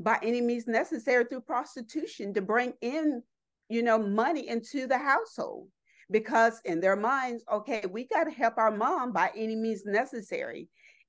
by 0.00 0.18
any 0.22 0.40
means 0.40 0.66
necessary 0.66 1.24
through 1.24 1.42
prostitution 1.42 2.32
to 2.34 2.40
bring 2.40 2.72
in, 2.80 3.22
you 3.68 3.82
know, 3.82 3.98
money 3.98 4.48
into 4.48 4.86
the 4.86 4.98
household. 4.98 5.68
Because 6.10 6.60
in 6.64 6.80
their 6.80 6.96
minds, 6.96 7.44
okay, 7.52 7.82
we 7.90 8.06
got 8.06 8.24
to 8.24 8.30
help 8.30 8.58
our 8.58 8.70
mom 8.70 9.12
by 9.12 9.30
any 9.36 9.56
means 9.56 9.84
necessary. 9.84 10.68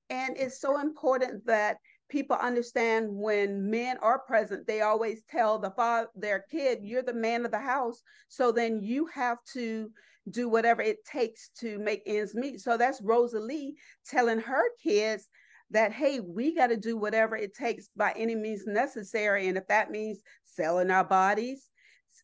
And 0.09 0.35
it's 0.37 0.59
so 0.59 0.79
important 0.79 1.45
that 1.45 1.77
people 2.09 2.37
understand 2.37 3.07
when 3.09 3.69
men 3.69 3.97
are 4.01 4.19
present, 4.19 4.65
they 4.65 4.81
always 4.81 5.23
tell 5.23 5.59
the 5.59 5.71
father, 5.71 6.07
their 6.15 6.45
kid, 6.49 6.79
you're 6.81 7.03
the 7.03 7.13
man 7.13 7.45
of 7.45 7.51
the 7.51 7.59
house. 7.59 8.01
So 8.29 8.51
then 8.51 8.81
you 8.81 9.07
have 9.07 9.37
to 9.53 9.89
do 10.29 10.49
whatever 10.49 10.81
it 10.81 11.05
takes 11.05 11.49
to 11.59 11.79
make 11.79 12.03
ends 12.05 12.35
meet. 12.35 12.59
So 12.59 12.77
that's 12.77 13.01
Rosa 13.01 13.39
Lee 13.39 13.75
telling 14.05 14.39
her 14.39 14.63
kids 14.81 15.27
that, 15.71 15.91
hey, 15.91 16.19
we 16.19 16.55
got 16.55 16.67
to 16.67 16.77
do 16.77 16.97
whatever 16.97 17.35
it 17.35 17.53
takes 17.53 17.89
by 17.95 18.13
any 18.15 18.35
means 18.35 18.65
necessary. 18.65 19.47
And 19.47 19.57
if 19.57 19.67
that 19.67 19.91
means 19.91 20.21
selling 20.45 20.91
our 20.91 21.03
bodies, 21.03 21.69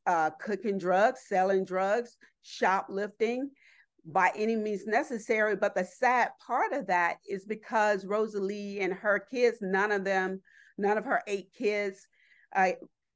uh, 0.06 0.32
cooking 0.40 0.78
drugs, 0.78 1.22
selling 1.28 1.66
drugs, 1.66 2.18
shoplifting, 2.42 3.52
by 4.06 4.32
any 4.36 4.56
means 4.56 4.86
necessary. 4.86 5.56
But 5.56 5.76
the 5.76 5.86
sad 5.86 6.32
part 6.46 6.74
of 6.74 6.88
that 6.88 7.18
is 7.28 7.46
because 7.46 8.06
Rosa 8.06 8.40
Lee 8.40 8.80
and 8.82 8.94
her 8.94 9.20
kids, 9.20 9.58
none 9.62 9.92
of 9.92 10.04
them, 10.04 10.42
none 10.78 10.98
of 10.98 11.06
her 11.06 11.22
eight 11.28 11.50
kids 11.58 12.08
uh, 12.56 12.72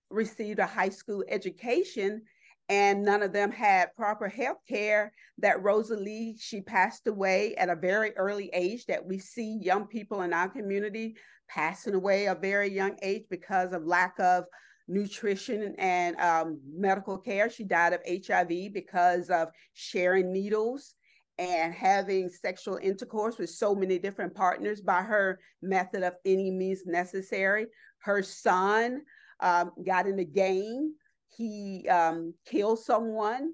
received 0.10 0.60
a 0.60 0.65
high 0.65 0.89
school 0.89 1.24
education 1.27 2.22
and 2.70 3.03
none 3.03 3.24
of 3.24 3.32
them 3.32 3.51
had 3.51 3.96
proper 3.96 4.27
health 4.27 4.58
care 4.67 5.12
that 5.38 5.62
rosa 5.62 5.96
lee 5.96 6.36
she 6.39 6.62
passed 6.62 7.08
away 7.08 7.56
at 7.56 7.70
a 7.70 7.75
very 7.75 8.12
early 8.17 8.50
age 8.53 8.86
that 8.86 9.06
we 9.06 9.17
see 9.17 9.60
young 9.62 9.86
people 9.86 10.22
in 10.22 10.34
our 10.34 10.50
community 10.50 11.15
passing 11.50 11.94
away 11.94 12.25
a 12.25 12.36
very 12.36 12.70
young 12.70 12.98
age 13.01 13.24
because 13.29 13.74
of 13.74 13.86
lack 13.86 14.17
of 14.20 14.46
nutrition 14.88 15.75
and 15.77 16.20
um, 16.20 16.60
medical 16.72 17.17
care. 17.17 17.50
She 17.50 17.63
died 17.63 17.94
of 17.94 18.01
hiv 18.06 18.50
because 18.74 19.29
of 19.29 19.50
sharing 19.74 20.32
needles 20.32 20.96
and 21.38 21.74
having 21.74 22.29
sexual 22.29 22.79
intercourse 22.82 23.38
with 23.38 23.50
so 23.50 23.75
many 23.75 24.00
different 24.00 24.34
partners 24.34 24.82
by 24.82 25.01
her 25.01 25.39
method 25.62 26.03
of 26.03 26.13
any 26.25 26.50
means 26.50 26.84
necessary. 26.86 27.67
Her 28.00 28.24
son 28.24 29.01
um, 29.39 29.72
got 29.86 30.08
in 30.08 30.15
the 30.15 30.25
game. 30.25 30.94
He 31.36 31.88
um, 31.89 32.34
killed 32.46 32.79
someone 32.79 33.51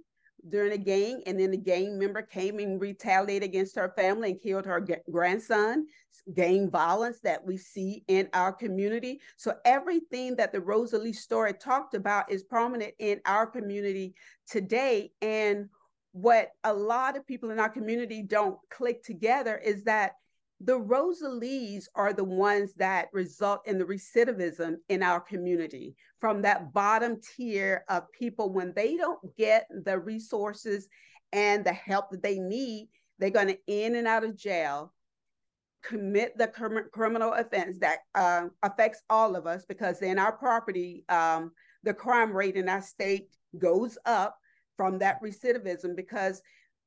during 0.49 0.73
a 0.73 0.77
gang, 0.77 1.23
and 1.25 1.39
then 1.39 1.51
the 1.51 1.57
gang 1.57 1.97
member 1.97 2.21
came 2.21 2.59
and 2.59 2.79
retaliated 2.81 3.47
against 3.47 3.75
her 3.75 3.93
family 3.95 4.31
and 4.31 4.41
killed 4.41 4.65
her 4.65 4.81
g- 4.81 4.95
grandson. 5.09 5.85
Gang 6.33 6.69
violence 6.69 7.19
that 7.21 7.45
we 7.45 7.57
see 7.57 8.03
in 8.07 8.29
our 8.33 8.53
community. 8.53 9.19
So 9.35 9.55
everything 9.65 10.35
that 10.37 10.51
the 10.51 10.61
Rosa 10.61 10.97
Lee 10.97 11.13
story 11.13 11.53
talked 11.53 11.95
about 11.95 12.31
is 12.31 12.43
prominent 12.43 12.93
in 12.99 13.19
our 13.25 13.45
community 13.45 14.13
today. 14.47 15.11
And 15.21 15.69
what 16.13 16.51
a 16.63 16.73
lot 16.73 17.17
of 17.17 17.27
people 17.27 17.49
in 17.49 17.59
our 17.59 17.69
community 17.69 18.21
don't 18.21 18.57
click 18.69 19.03
together 19.03 19.57
is 19.57 19.83
that 19.83 20.13
the 20.63 20.77
Rosa 20.77 21.27
Lees 21.27 21.89
are 21.95 22.13
the 22.13 22.23
ones 22.23 22.73
that 22.75 23.09
result 23.11 23.61
in 23.65 23.77
the 23.77 23.85
recidivism 23.85 24.75
in 24.87 25.03
our 25.03 25.19
community 25.19 25.95
from 26.21 26.41
that 26.43 26.71
bottom 26.71 27.19
tier 27.35 27.83
of 27.89 28.11
people. 28.11 28.51
When 28.51 28.73
they 28.73 28.95
don't 28.95 29.19
get 29.35 29.67
the 29.83 29.99
resources 29.99 30.87
and 31.33 31.65
the 31.65 31.73
help 31.73 32.11
that 32.11 32.23
they 32.23 32.39
need, 32.39 32.87
they're 33.19 33.29
going 33.29 33.47
to 33.47 33.57
in 33.67 33.95
and 33.95 34.07
out 34.07 34.23
of 34.23 34.37
jail, 34.37 34.93
commit 35.83 36.37
the 36.37 36.47
cr- 36.47 36.87
criminal 36.93 37.33
offense 37.33 37.77
that 37.79 37.99
uh, 38.15 38.47
affects 38.63 39.01
all 39.09 39.35
of 39.35 39.45
us 39.45 39.65
because 39.67 40.01
in 40.01 40.17
our 40.17 40.31
property, 40.31 41.03
um, 41.09 41.51
the 41.83 41.93
crime 41.93 42.31
rate 42.31 42.55
in 42.55 42.69
our 42.69 42.81
state 42.81 43.27
goes 43.57 43.97
up 44.05 44.37
from 44.77 44.97
that 44.99 45.21
recidivism 45.21 45.93
because 45.95 46.41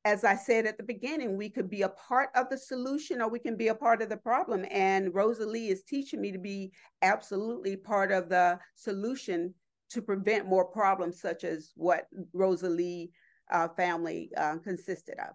as 0.05 0.23
I 0.23 0.35
said 0.35 0.65
at 0.65 0.77
the 0.77 0.83
beginning, 0.83 1.37
we 1.37 1.49
could 1.49 1.69
be 1.69 1.81
a 1.81 1.89
part 1.89 2.29
of 2.35 2.49
the 2.49 2.57
solution 2.57 3.21
or 3.21 3.29
we 3.29 3.39
can 3.39 3.57
be 3.57 3.67
a 3.67 3.75
part 3.75 4.01
of 4.01 4.09
the 4.09 4.17
problem. 4.17 4.65
And 4.71 5.13
Rosa 5.13 5.45
Lee 5.45 5.69
is 5.69 5.83
teaching 5.83 6.21
me 6.21 6.31
to 6.31 6.39
be 6.39 6.71
absolutely 7.01 7.75
part 7.75 8.11
of 8.11 8.29
the 8.29 8.59
solution 8.75 9.53
to 9.89 10.01
prevent 10.01 10.47
more 10.47 10.65
problems 10.65 11.21
such 11.21 11.43
as 11.43 11.71
what 11.75 12.07
Rosa 12.33 12.69
Lee 12.69 13.11
uh, 13.51 13.67
family 13.69 14.31
uh, 14.37 14.57
consisted 14.57 15.15
of. 15.19 15.33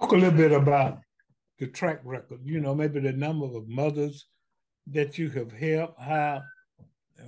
Talk 0.00 0.12
a 0.12 0.16
little 0.16 0.30
bit 0.30 0.52
about 0.52 0.98
the 1.58 1.66
track 1.66 2.00
record, 2.04 2.40
you 2.44 2.60
know, 2.60 2.74
maybe 2.74 3.00
the 3.00 3.12
number 3.12 3.46
of 3.46 3.68
mothers 3.68 4.26
that 4.86 5.18
you 5.18 5.28
have 5.30 5.52
helped, 5.52 6.00
how, 6.00 6.42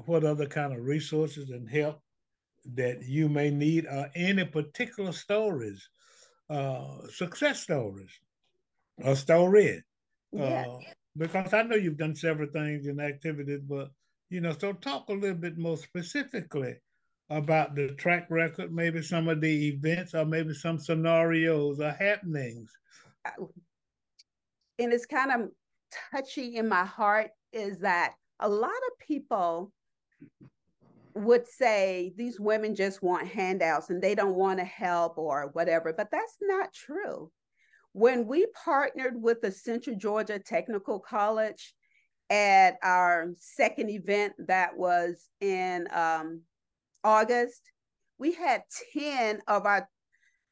what 0.07 0.25
other 0.25 0.47
kind 0.47 0.73
of 0.73 0.85
resources 0.85 1.51
and 1.51 1.69
help 1.69 2.01
that 2.75 3.03
you 3.03 3.29
may 3.29 3.51
need, 3.51 3.87
or 3.87 4.11
any 4.15 4.45
particular 4.45 5.13
stories 5.13 5.89
uh, 6.51 7.07
success 7.09 7.61
stories 7.61 8.11
a 9.05 9.17
story. 9.17 9.83
Yeah. 10.33 10.67
Uh, 10.69 10.79
because 11.17 11.53
I 11.53 11.63
know 11.63 11.77
you've 11.77 11.97
done 11.97 12.15
several 12.15 12.49
things 12.51 12.87
and 12.87 13.01
activities, 13.01 13.61
but 13.69 13.91
you 14.29 14.41
know, 14.41 14.53
so 14.59 14.73
talk 14.73 15.09
a 15.09 15.13
little 15.13 15.37
bit 15.37 15.59
more 15.59 15.77
specifically 15.77 16.77
about 17.31 17.75
the 17.75 17.89
track 17.95 18.27
record, 18.31 18.73
maybe 18.73 19.03
some 19.03 19.29
of 19.29 19.41
the 19.41 19.69
events, 19.69 20.15
or 20.15 20.25
maybe 20.25 20.55
some 20.55 20.79
scenarios 20.79 21.81
or 21.81 21.91
happenings. 21.91 22.71
And 24.79 24.93
it's 24.93 25.07
kind 25.07 25.33
of 25.33 25.51
touchy 26.13 26.57
in 26.57 26.69
my 26.69 26.85
heart 26.85 27.31
is 27.53 27.81
that 27.81 28.15
a 28.39 28.49
lot 28.49 28.71
of 28.71 29.07
people 29.07 29.73
would 31.25 31.47
say 31.47 32.13
these 32.17 32.41
women 32.41 32.75
just 32.75 33.03
want 33.03 33.27
handouts 33.27 33.91
and 33.91 34.03
they 34.03 34.15
don't 34.15 34.35
want 34.35 34.59
to 34.59 34.65
help 34.65 35.19
or 35.19 35.51
whatever, 35.53 35.93
but 35.97 36.11
that's 36.11 36.37
not 36.41 36.73
true. 36.73 37.31
When 37.93 38.27
we 38.27 38.47
partnered 38.65 39.21
with 39.21 39.41
the 39.41 39.51
Central 39.51 39.97
Georgia 39.97 40.39
Technical 40.39 41.01
College 41.01 41.75
at 42.29 42.77
our 42.83 43.33
second 43.39 43.91
event 43.91 44.35
that 44.47 44.77
was 44.77 45.29
in 45.41 45.89
um, 45.93 46.43
August, 47.03 47.63
we 48.19 48.33
had 48.33 48.63
10 48.93 49.41
of 49.49 49.67
our 49.67 49.89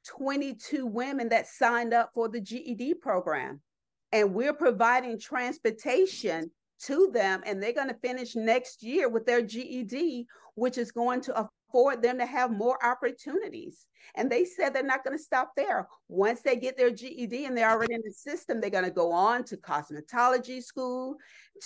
22 0.07 0.87
women 0.87 1.29
that 1.29 1.47
signed 1.47 1.95
up 1.95 2.11
for 2.15 2.29
the 2.29 2.41
GED 2.41 2.95
program. 2.95 3.61
And 4.11 4.35
we're 4.35 4.55
providing 4.55 5.21
transportation 5.21 6.51
to 6.85 7.11
them, 7.12 7.42
and 7.44 7.62
they're 7.62 7.73
going 7.73 7.88
to 7.88 7.94
finish 7.94 8.37
next 8.37 8.82
year 8.82 9.08
with 9.08 9.26
their 9.26 9.42
GED, 9.42 10.26
which 10.54 10.78
is 10.78 10.92
going 10.92 11.20
to 11.23 11.49
afford 11.70 12.02
them 12.02 12.18
to 12.18 12.26
have 12.26 12.50
more 12.50 12.85
opportunities. 12.85 13.87
And 14.14 14.30
they 14.30 14.44
said 14.44 14.73
they're 14.73 14.82
not 14.82 15.04
going 15.04 15.16
to 15.16 15.23
stop 15.23 15.52
there. 15.56 15.87
Once 16.08 16.40
they 16.40 16.56
get 16.56 16.76
their 16.76 16.90
GED 16.90 17.44
and 17.44 17.56
they're 17.56 17.70
already 17.70 17.94
in 17.94 18.02
the 18.04 18.12
system, 18.12 18.61
they're 18.61 18.70
going 18.70 18.85
to 18.85 18.90
go 18.90 19.12
on 19.12 19.44
to 19.44 19.56
cosmetology 19.56 20.62
school, 20.62 21.16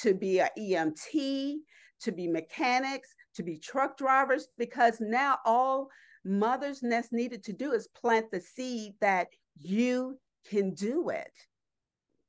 to 0.00 0.14
be 0.14 0.40
an 0.40 0.48
EMT, 0.58 1.56
to 2.00 2.12
be 2.12 2.26
mechanics, 2.26 3.14
to 3.34 3.42
be 3.42 3.58
truck 3.58 3.96
drivers, 3.96 4.48
because 4.58 5.00
now 5.00 5.38
all 5.44 5.88
Mother's 6.24 6.82
Nest 6.82 7.12
needed 7.12 7.42
to 7.44 7.52
do 7.52 7.72
is 7.72 7.88
plant 7.88 8.30
the 8.30 8.40
seed 8.40 8.94
that 9.00 9.28
you 9.58 10.18
can 10.48 10.74
do 10.74 11.08
it. 11.10 11.32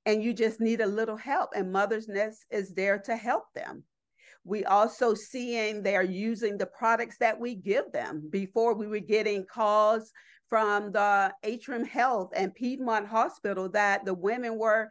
And 0.05 0.24
you 0.24 0.33
just 0.33 0.60
need 0.60 0.81
a 0.81 0.86
little 0.86 1.15
help, 1.15 1.51
and 1.55 1.72
Mother's 1.72 2.07
Nest 2.10 2.45
is 2.51 2.74
there 2.74 3.00
to 3.00 3.15
help 3.15 3.45
them. 3.55 3.83
We 4.43 4.65
also 4.65 5.13
seeing 5.13 5.81
they're 5.81 6.03
using 6.03 6.57
the 6.57 6.65
products 6.65 7.17
that 7.19 7.39
we 7.39 7.55
give 7.55 7.91
them. 7.93 8.27
Before 8.29 8.74
we 8.74 8.88
were 8.88 9.00
getting 9.00 9.45
calls 9.45 10.12
from 10.50 10.91
the 10.91 11.33
Atrium 11.43 11.86
Health 11.86 12.31
and 12.36 12.53
Piedmont 12.53 13.07
Hospital 13.07 13.69
that 13.69 14.03
the 14.05 14.13
women 14.13 14.57
were 14.57 14.89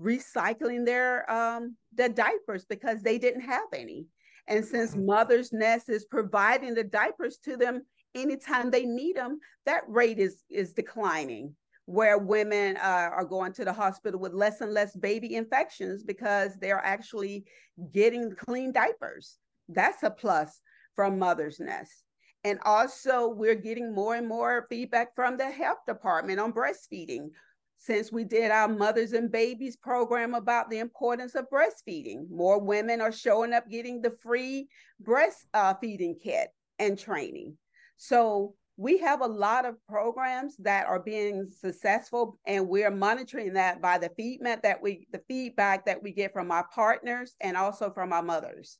recycling 0.00 0.84
their 0.84 1.30
um 1.30 1.76
the 1.94 2.08
diapers 2.08 2.64
because 2.64 3.02
they 3.02 3.18
didn't 3.18 3.42
have 3.42 3.68
any. 3.72 4.06
And 4.46 4.64
since 4.64 4.92
mm-hmm. 4.92 5.06
Mother's 5.06 5.52
Nest 5.52 5.88
is 5.88 6.04
providing 6.04 6.74
the 6.74 6.84
diapers 6.84 7.38
to 7.44 7.56
them 7.56 7.82
anytime 8.14 8.70
they 8.70 8.84
need 8.84 9.16
them, 9.16 9.40
that 9.66 9.82
rate 9.88 10.18
is 10.18 10.42
is 10.50 10.72
declining 10.72 11.54
where 11.86 12.18
women 12.18 12.76
uh, 12.78 13.10
are 13.12 13.24
going 13.24 13.52
to 13.52 13.64
the 13.64 13.72
hospital 13.72 14.18
with 14.18 14.32
less 14.32 14.60
and 14.60 14.72
less 14.72 14.96
baby 14.96 15.34
infections 15.34 16.02
because 16.02 16.56
they're 16.60 16.84
actually 16.84 17.44
getting 17.92 18.34
clean 18.34 18.72
diapers. 18.72 19.38
That's 19.68 20.02
a 20.02 20.10
plus 20.10 20.60
from 20.96 21.18
Mother's 21.18 21.60
Nest. 21.60 22.04
And 22.42 22.58
also, 22.64 23.28
we're 23.28 23.54
getting 23.54 23.94
more 23.94 24.14
and 24.14 24.28
more 24.28 24.66
feedback 24.68 25.14
from 25.14 25.36
the 25.36 25.50
health 25.50 25.78
department 25.86 26.40
on 26.40 26.52
breastfeeding. 26.52 27.30
Since 27.76 28.12
we 28.12 28.24
did 28.24 28.50
our 28.50 28.68
Mothers 28.68 29.12
and 29.12 29.30
Babies 29.30 29.76
program 29.76 30.34
about 30.34 30.70
the 30.70 30.78
importance 30.78 31.34
of 31.34 31.46
breastfeeding, 31.50 32.30
more 32.30 32.58
women 32.58 33.00
are 33.00 33.12
showing 33.12 33.52
up 33.52 33.68
getting 33.70 34.00
the 34.00 34.10
free 34.10 34.68
breastfeeding 35.02 36.14
uh, 36.16 36.22
kit 36.22 36.48
and 36.78 36.98
training. 36.98 37.56
So 37.96 38.54
we 38.76 38.98
have 38.98 39.20
a 39.20 39.26
lot 39.26 39.64
of 39.64 39.76
programs 39.88 40.56
that 40.58 40.86
are 40.86 40.98
being 41.00 41.48
successful 41.48 42.38
and 42.46 42.68
we're 42.68 42.90
monitoring 42.90 43.52
that 43.54 43.80
by 43.80 43.98
the 43.98 44.10
feedback 44.16 44.62
that 44.62 44.82
we 44.82 45.06
the 45.12 45.20
feedback 45.28 45.86
that 45.86 46.02
we 46.02 46.12
get 46.12 46.32
from 46.32 46.50
our 46.50 46.66
partners 46.74 47.34
and 47.40 47.56
also 47.56 47.90
from 47.90 48.12
our 48.12 48.22
mothers. 48.22 48.78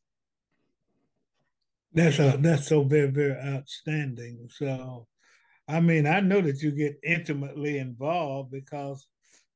That's 1.93 2.19
a 2.19 2.37
that's 2.41 2.69
so 2.69 2.83
very 2.83 3.11
very 3.11 3.41
outstanding. 3.41 4.49
So 4.51 5.07
i 5.67 5.81
mean 5.81 6.07
i 6.07 6.21
know 6.21 6.43
that 6.43 6.61
you 6.61 6.71
get 6.71 6.99
intimately 7.03 7.79
involved 7.79 8.51
because 8.51 9.07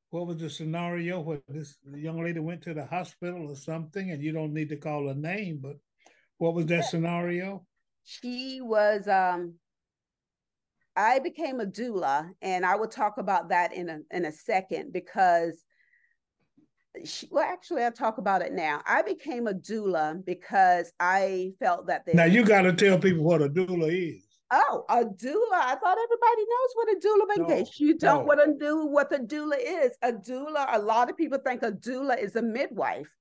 what 0.08 0.26
was 0.26 0.38
the 0.38 0.48
scenario 0.48 1.20
where 1.20 1.38
this 1.48 1.76
young 1.94 2.24
lady 2.24 2.40
went 2.40 2.62
to 2.62 2.72
the 2.72 2.86
hospital 2.86 3.50
or 3.50 3.54
something 3.54 4.10
and 4.10 4.22
you 4.22 4.32
don't 4.32 4.54
need 4.54 4.70
to 4.70 4.76
call 4.76 5.10
a 5.10 5.14
name 5.14 5.60
but 5.62 5.76
what 6.38 6.54
was 6.54 6.66
that 6.66 6.84
scenario? 6.84 7.66
She 8.04 8.60
was 8.62 9.06
um 9.08 9.54
I 10.98 11.20
became 11.20 11.60
a 11.60 11.64
doula, 11.64 12.28
and 12.42 12.66
I 12.66 12.74
will 12.74 12.88
talk 12.88 13.18
about 13.18 13.50
that 13.50 13.72
in 13.72 13.88
a 13.88 13.98
in 14.10 14.24
a 14.24 14.32
second 14.32 14.92
because 14.92 15.64
she, 17.04 17.28
well, 17.30 17.44
actually, 17.44 17.84
I'll 17.84 17.92
talk 17.92 18.18
about 18.18 18.42
it 18.42 18.52
now. 18.52 18.82
I 18.84 19.02
became 19.02 19.46
a 19.46 19.54
doula 19.54 20.24
because 20.26 20.92
I 20.98 21.52
felt 21.60 21.86
that 21.86 22.04
they. 22.04 22.14
now 22.14 22.24
you 22.24 22.44
got 22.44 22.62
to 22.62 22.72
tell 22.72 22.98
people 22.98 23.22
what 23.22 23.42
a 23.42 23.48
doula 23.48 23.88
is. 23.92 24.24
Oh, 24.50 24.84
a 24.88 25.04
doula! 25.04 25.52
I 25.52 25.76
thought 25.76 25.98
everybody 26.02 26.44
knows 26.48 26.74
what 26.74 26.88
a 26.88 26.96
doula. 26.96 27.36
In 27.36 27.42
no, 27.42 27.48
case 27.48 27.78
you 27.78 27.96
don't 27.96 28.22
no. 28.22 28.24
what 28.24 28.48
a 28.48 28.52
do 28.58 28.86
what 28.86 29.14
a 29.14 29.18
doula 29.18 29.56
is, 29.60 29.92
a 30.02 30.12
doula. 30.12 30.66
A 30.72 30.80
lot 30.80 31.08
of 31.08 31.16
people 31.16 31.38
think 31.38 31.62
a 31.62 31.70
doula 31.70 32.20
is 32.20 32.34
a 32.34 32.42
midwife. 32.42 33.14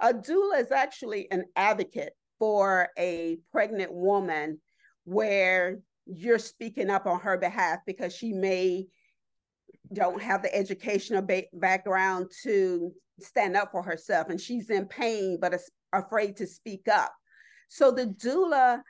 A 0.00 0.12
doula 0.12 0.60
is 0.60 0.72
actually 0.72 1.30
an 1.30 1.44
advocate 1.54 2.14
for 2.40 2.88
a 2.98 3.38
pregnant 3.52 3.92
woman, 3.92 4.60
where 5.04 5.78
you're 6.12 6.38
speaking 6.38 6.90
up 6.90 7.06
on 7.06 7.20
her 7.20 7.38
behalf 7.38 7.80
because 7.86 8.14
she 8.14 8.32
may 8.32 8.86
don't 9.92 10.22
have 10.22 10.42
the 10.42 10.54
educational 10.54 11.22
ba- 11.22 11.44
background 11.52 12.30
to 12.42 12.92
stand 13.20 13.56
up 13.56 13.70
for 13.72 13.82
herself 13.82 14.28
and 14.28 14.40
she's 14.40 14.70
in 14.70 14.86
pain 14.86 15.38
but 15.40 15.54
is 15.54 15.70
afraid 15.92 16.36
to 16.36 16.46
speak 16.46 16.88
up. 16.88 17.12
So 17.68 17.90
the 17.90 18.06
doula 18.06 18.82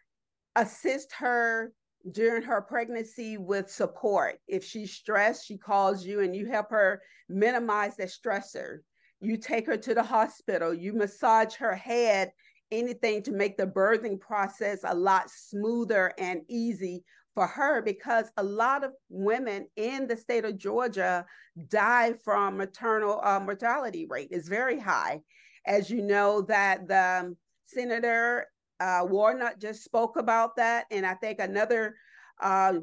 assists 0.57 1.15
her 1.15 1.73
during 2.13 2.43
her 2.43 2.63
pregnancy 2.63 3.37
with 3.37 3.71
support. 3.71 4.39
If 4.47 4.65
she's 4.65 4.93
stressed 4.93 5.47
she 5.47 5.59
calls 5.59 6.05
you 6.05 6.21
and 6.21 6.35
you 6.35 6.47
help 6.47 6.71
her 6.71 7.03
minimize 7.29 7.97
that 7.97 8.09
stressor. 8.09 8.79
You 9.21 9.37
take 9.37 9.67
her 9.67 9.77
to 9.77 9.95
the 9.95 10.03
hospital 10.03 10.73
you 10.73 10.95
massage 10.95 11.55
her 11.57 11.75
head 11.75 12.31
anything 12.73 13.23
to 13.25 13.33
make 13.33 13.57
the 13.57 13.67
birthing 13.67 14.21
process 14.21 14.81
a 14.85 14.95
lot 14.95 15.31
smoother 15.31 16.13
and 16.19 16.43
easy 16.49 17.05
for 17.35 17.47
her 17.47 17.81
because 17.81 18.31
a 18.37 18.43
lot 18.43 18.85
of 18.85 18.93
women 19.09 19.67
in 19.77 20.07
the 20.07 20.17
state 20.17 20.45
of 20.45 20.59
Georgia 20.59 21.25
die 21.69 22.13
from 22.25 22.57
maternal 22.57 23.21
uh, 23.23 23.41
mortality 23.41 24.07
rate 24.09 24.29
is 24.31 24.49
very 24.49 24.79
high. 24.79 25.21
As 25.67 25.91
you 25.91 26.03
know, 26.03 26.43
that 26.43 26.89
the 26.89 27.21
um, 27.21 27.37
Senator 27.65 28.47
uh, 28.81 29.03
Warnock 29.05 29.59
just 29.59 29.85
spoke 29.85 30.17
about 30.17 30.57
that, 30.57 30.87
and 30.91 31.07
I 31.07 31.15
think 31.15 31.39
another 31.39 31.95
uh, 32.41 32.75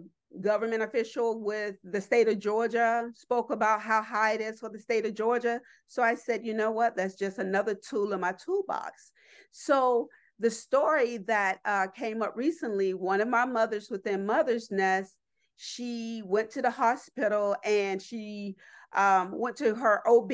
government 0.42 0.84
official 0.84 1.42
with 1.42 1.76
the 1.84 2.02
state 2.02 2.28
of 2.28 2.40
Georgia 2.40 3.10
spoke 3.16 3.52
about 3.52 3.82
how 3.82 4.02
high 4.02 4.34
it 4.34 4.42
is 4.42 4.60
for 4.60 4.70
the 4.70 4.80
state 4.80 5.06
of 5.06 5.16
Georgia. 5.16 5.62
So 5.88 6.04
I 6.04 6.16
said, 6.16 6.46
you 6.46 6.54
know 6.54 6.72
what? 6.72 6.96
That's 6.96 7.16
just 7.16 7.40
another 7.40 7.76
tool 7.76 8.13
in 8.13 8.20
my 8.20 8.34
toolbox. 8.34 9.12
So 9.52 10.10
the 10.40 10.52
story 10.52 11.18
that 11.28 11.60
uh, 11.66 11.88
came 11.88 12.22
up 12.22 12.34
recently, 12.36 12.94
one 12.94 13.22
of 13.22 13.28
my 13.28 13.46
mothers 13.46 13.90
within 13.90 14.26
Mother's 14.26 14.70
Nest, 14.70 15.16
she 15.56 16.22
went 16.26 16.52
to 16.52 16.62
the 16.62 16.70
hospital 16.70 17.56
and 17.63 18.02
she 18.02 18.56
um, 18.96 19.32
went 19.38 19.56
to 19.58 19.74
her 19.76 20.08
OB 20.08 20.32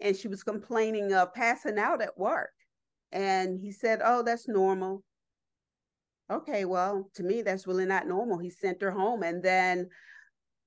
and 0.00 0.16
she 0.16 0.28
was 0.28 0.42
complaining 0.42 1.12
of 1.12 1.32
passing 1.32 1.78
out 1.78 2.02
at 2.02 2.18
work. 2.18 2.50
And 3.12 3.60
he 3.60 3.70
said, 3.70 4.00
Oh, 4.04 4.22
that's 4.22 4.48
normal. 4.48 5.04
Okay, 6.30 6.64
well, 6.64 7.10
to 7.14 7.22
me, 7.22 7.42
that's 7.42 7.66
really 7.66 7.84
not 7.84 8.06
normal. 8.06 8.38
He 8.38 8.50
sent 8.50 8.80
her 8.82 8.90
home. 8.90 9.22
And 9.22 9.42
then 9.42 9.88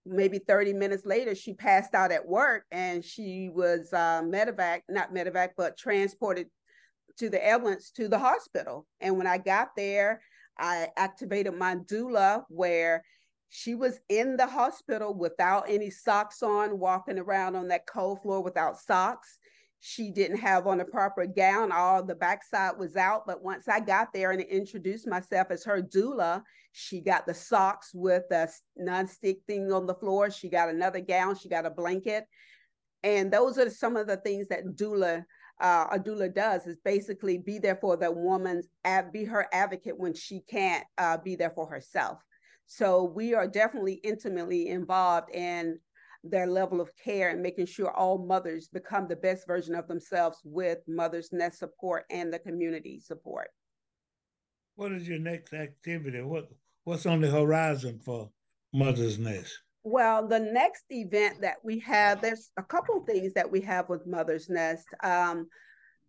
maybe 0.06 0.40
30 0.40 0.74
minutes 0.74 1.06
later, 1.06 1.34
she 1.36 1.54
passed 1.54 1.94
out 1.96 2.12
at 2.12 2.28
work 2.28 2.66
and 2.72 3.04
she 3.04 3.50
was 3.54 3.92
uh, 3.92 4.22
medevac, 4.24 4.82
not 4.88 5.14
medevac, 5.14 5.50
but 5.58 5.78
transported 5.78 6.48
to 7.18 7.30
the 7.30 7.46
ambulance 7.46 7.92
to 7.92 8.08
the 8.08 8.20
hospital. 8.20 8.86
And 9.02 9.18
when 9.18 9.28
I 9.28 9.40
got 9.40 9.70
there, 9.76 10.22
I 10.60 10.90
activated 10.96 11.54
my 11.56 11.76
doula 11.76 12.44
where 12.50 13.04
she 13.50 13.76
was 13.76 14.00
in 14.10 14.38
the 14.38 14.48
hospital 14.48 15.14
without 15.14 15.66
any 15.70 15.90
socks 15.90 16.44
on, 16.44 16.80
walking 16.80 17.18
around 17.18 17.56
on 17.56 17.70
that 17.70 17.88
cold 17.88 18.22
floor 18.22 18.42
without 18.44 18.80
socks. 18.80 19.40
She 19.80 20.12
didn't 20.12 20.38
have 20.38 20.66
on 20.66 20.80
a 20.80 20.86
proper 20.86 21.26
gown. 21.26 21.72
All 21.72 22.04
the 22.04 22.16
backside 22.16 22.78
was 22.78 22.96
out. 22.96 23.28
But 23.28 23.44
once 23.44 23.68
I 23.68 23.80
got 23.80 24.12
there 24.14 24.32
and 24.32 24.42
introduced 24.42 25.08
myself 25.08 25.48
as 25.52 25.64
her 25.66 25.82
doula, 25.82 26.42
she 26.72 27.02
got 27.02 27.28
the 27.28 27.34
socks 27.34 27.92
with 27.94 28.24
the 28.30 28.52
non-stick 28.76 29.40
thing 29.48 29.72
on 29.72 29.86
the 29.86 29.96
floor. 29.96 30.32
She 30.32 30.50
got 30.50 30.70
another 30.70 31.00
gown. 31.00 31.38
She 31.38 31.50
got 31.50 31.66
a 31.66 31.72
blanket. 31.72 32.26
And 33.04 33.32
those 33.32 33.58
are 33.58 33.70
some 33.70 33.96
of 33.96 34.08
the 34.08 34.18
things 34.18 34.48
that 34.48 34.66
doula 34.66 35.24
uh, 35.60 35.88
a 35.92 36.00
doula 36.00 36.34
does 36.34 36.68
is 36.68 36.78
basically 36.84 37.38
be 37.38 37.60
there 37.60 37.78
for 37.78 37.98
the 37.98 38.12
woman's 38.12 38.68
be 39.12 39.26
her 39.26 39.48
advocate 39.52 39.98
when 39.98 40.14
she 40.14 40.42
can't 40.42 40.86
uh, 40.98 41.18
be 41.18 41.36
there 41.36 41.52
for 41.56 41.68
herself. 41.68 42.20
So 42.68 43.04
we 43.04 43.34
are 43.34 43.48
definitely 43.48 43.96
intimately 44.04 44.68
involved 44.68 45.34
in 45.34 45.80
their 46.30 46.48
level 46.48 46.82
of 46.82 46.92
care 46.96 47.30
and 47.30 47.42
making 47.42 47.66
sure 47.66 47.92
all 47.92 48.18
mothers 48.18 48.68
become 48.68 49.08
the 49.08 49.16
best 49.16 49.48
version 49.48 49.76
of 49.76 49.88
themselves 49.88 50.40
with 50.44 50.80
Mother's 50.88 51.32
Nest 51.32 51.60
support 51.60 52.06
and 52.10 52.34
the 52.34 52.40
community 52.40 53.00
support. 53.00 53.50
What 54.76 54.92
is 54.92 55.08
your 55.08 55.20
next 55.20 55.54
activity? 55.54 56.22
What 56.22 56.50
what's 56.84 57.06
on 57.06 57.22
the 57.22 57.30
horizon 57.30 58.00
for 58.04 58.30
Mother's 58.74 59.18
Nest? 59.20 59.60
Well, 59.84 60.28
the 60.28 60.40
next 60.40 60.84
event 60.90 61.42
that 61.42 61.58
we 61.64 61.80
have, 61.80 62.22
there's 62.22 62.52
a 62.58 62.64
couple 62.64 63.04
things 63.06 63.34
that 63.34 63.50
we 63.50 63.62
have 63.62 63.88
with 63.90 64.06
Mother's 64.06 64.50
Nest. 64.50 64.86
Um, 65.02 65.48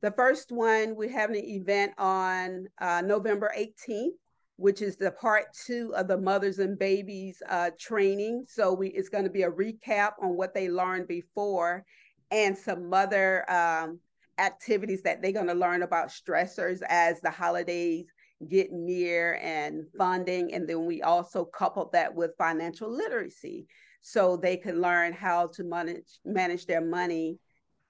the 0.02 0.10
first 0.12 0.52
one, 0.52 0.96
we 0.96 1.08
have 1.12 1.30
an 1.30 1.36
event 1.36 1.92
on 1.98 2.66
uh, 2.80 3.02
November 3.04 3.52
18th, 3.56 4.10
which 4.58 4.82
is 4.82 4.96
the 4.96 5.12
part 5.12 5.44
two 5.64 5.94
of 5.94 6.08
the 6.08 6.18
mothers 6.18 6.58
and 6.58 6.76
babies 6.76 7.40
uh, 7.48 7.70
training. 7.78 8.44
So 8.48 8.74
we 8.74 8.88
it's 8.88 9.08
going 9.08 9.22
to 9.22 9.30
be 9.30 9.44
a 9.44 9.50
recap 9.50 10.12
on 10.20 10.36
what 10.36 10.52
they 10.52 10.68
learned 10.68 11.06
before 11.06 11.84
and 12.32 12.58
some 12.58 12.92
other 12.92 13.48
um, 13.48 14.00
activities 14.38 15.02
that 15.02 15.22
they're 15.22 15.30
going 15.30 15.46
to 15.46 15.54
learn 15.54 15.82
about 15.82 16.08
stressors 16.08 16.82
as 16.88 17.20
the 17.20 17.30
holidays 17.30 18.06
get 18.48 18.72
near 18.72 19.38
and 19.42 19.84
funding. 19.96 20.52
And 20.52 20.68
then 20.68 20.86
we 20.86 21.02
also 21.02 21.44
coupled 21.44 21.92
that 21.92 22.12
with 22.12 22.36
financial 22.36 22.90
literacy 22.90 23.66
so 24.00 24.36
they 24.36 24.56
can 24.56 24.80
learn 24.80 25.12
how 25.12 25.46
to 25.54 25.62
manage, 25.62 26.18
manage 26.24 26.66
their 26.66 26.84
money 26.84 27.38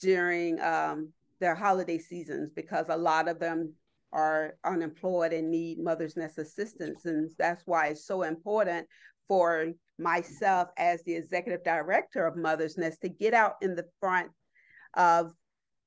during 0.00 0.60
um, 0.60 1.12
their 1.40 1.54
holiday 1.54 1.98
seasons 1.98 2.50
because 2.54 2.86
a 2.90 2.96
lot 2.96 3.26
of 3.26 3.38
them 3.38 3.72
are 4.12 4.54
unemployed 4.64 5.32
and 5.32 5.50
need 5.50 5.78
Mother's 5.78 6.16
Nest 6.16 6.38
assistance. 6.38 7.04
And 7.04 7.30
that's 7.38 7.62
why 7.66 7.88
it's 7.88 8.06
so 8.06 8.22
important 8.22 8.86
for 9.26 9.72
myself 9.98 10.68
as 10.78 11.02
the 11.02 11.14
executive 11.14 11.62
director 11.64 12.26
of 12.26 12.36
Mother's 12.36 12.78
Nest 12.78 13.02
to 13.02 13.08
get 13.08 13.34
out 13.34 13.54
in 13.60 13.74
the 13.74 13.86
front 14.00 14.30
of 14.94 15.32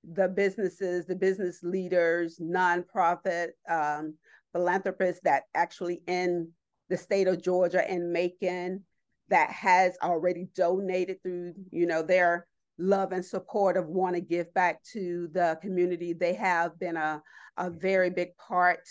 the 0.03 0.27
businesses, 0.27 1.05
the 1.05 1.15
business 1.15 1.61
leaders, 1.63 2.39
nonprofit, 2.39 3.49
um, 3.69 4.15
philanthropists 4.53 5.21
that 5.23 5.43
actually 5.55 6.01
in 6.07 6.49
the 6.89 6.97
state 6.97 7.27
of 7.27 7.41
Georgia 7.41 7.89
and 7.89 8.11
Macon 8.11 8.83
that 9.29 9.49
has 9.49 9.97
already 10.03 10.47
donated 10.55 11.21
through, 11.23 11.53
you 11.71 11.85
know, 11.85 12.03
their 12.03 12.47
love 12.77 13.11
and 13.11 13.23
support 13.23 13.77
of 13.77 13.87
want 13.87 14.15
to 14.15 14.21
give 14.21 14.53
back 14.53 14.83
to 14.93 15.29
the 15.33 15.57
community. 15.61 16.13
They 16.13 16.33
have 16.33 16.79
been 16.79 16.97
a, 16.97 17.21
a 17.57 17.69
very 17.69 18.09
big 18.09 18.35
part. 18.37 18.87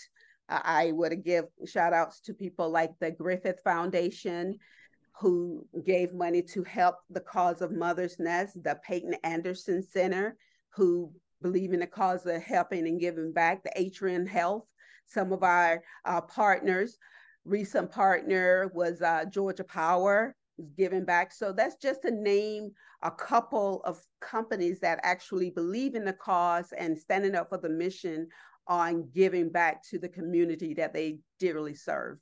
I 0.49 0.91
would 0.93 1.23
give 1.23 1.45
shout 1.65 1.93
outs 1.93 2.19
to 2.21 2.33
people 2.33 2.69
like 2.69 2.91
the 2.99 3.11
Griffith 3.11 3.61
Foundation, 3.63 4.57
who 5.19 5.65
gave 5.85 6.13
money 6.13 6.41
to 6.41 6.63
help 6.63 6.95
the 7.09 7.19
cause 7.19 7.61
of 7.61 7.71
Mother's 7.71 8.17
Nest, 8.19 8.61
the 8.63 8.79
Peyton 8.85 9.15
Anderson 9.23 9.83
Center, 9.83 10.35
who 10.69 11.13
believe 11.41 11.73
in 11.73 11.79
the 11.79 11.87
cause 11.87 12.25
of 12.25 12.41
helping 12.41 12.87
and 12.87 12.99
giving 12.99 13.31
back, 13.31 13.63
the 13.63 13.71
Atrium 13.75 14.25
Health, 14.25 14.65
some 15.05 15.31
of 15.31 15.43
our 15.43 15.83
uh, 16.05 16.21
partners. 16.21 16.97
Recent 17.45 17.91
partner 17.91 18.71
was 18.73 19.01
uh, 19.01 19.25
Georgia 19.25 19.63
Power, 19.63 20.35
is 20.61 20.69
giving 20.69 21.05
back. 21.05 21.33
So 21.33 21.51
that's 21.51 21.75
just 21.75 22.03
to 22.03 22.11
name 22.11 22.71
a 23.01 23.11
couple 23.11 23.81
of 23.83 24.01
companies 24.21 24.79
that 24.81 24.99
actually 25.03 25.49
believe 25.49 25.95
in 25.95 26.05
the 26.05 26.13
cause 26.13 26.73
and 26.77 26.97
standing 26.97 27.35
up 27.35 27.49
for 27.49 27.57
the 27.57 27.69
mission 27.69 28.27
on 28.67 29.09
giving 29.13 29.49
back 29.49 29.83
to 29.89 29.97
the 29.97 30.09
community 30.09 30.73
that 30.75 30.93
they 30.93 31.19
dearly 31.39 31.73
serve. 31.73 32.17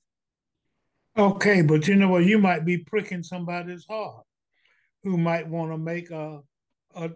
Okay, 1.18 1.62
but 1.62 1.88
you 1.88 1.96
know 1.96 2.10
what? 2.10 2.26
You 2.26 2.40
might 2.40 2.66
be 2.66 2.78
pricking 2.78 3.24
somebody's 3.24 3.86
heart 3.86 4.26
who 5.04 5.18
might 5.18 5.48
want 5.48 5.72
to 5.72 5.78
make 5.78 6.12
a, 6.12 6.40
a 6.96 7.10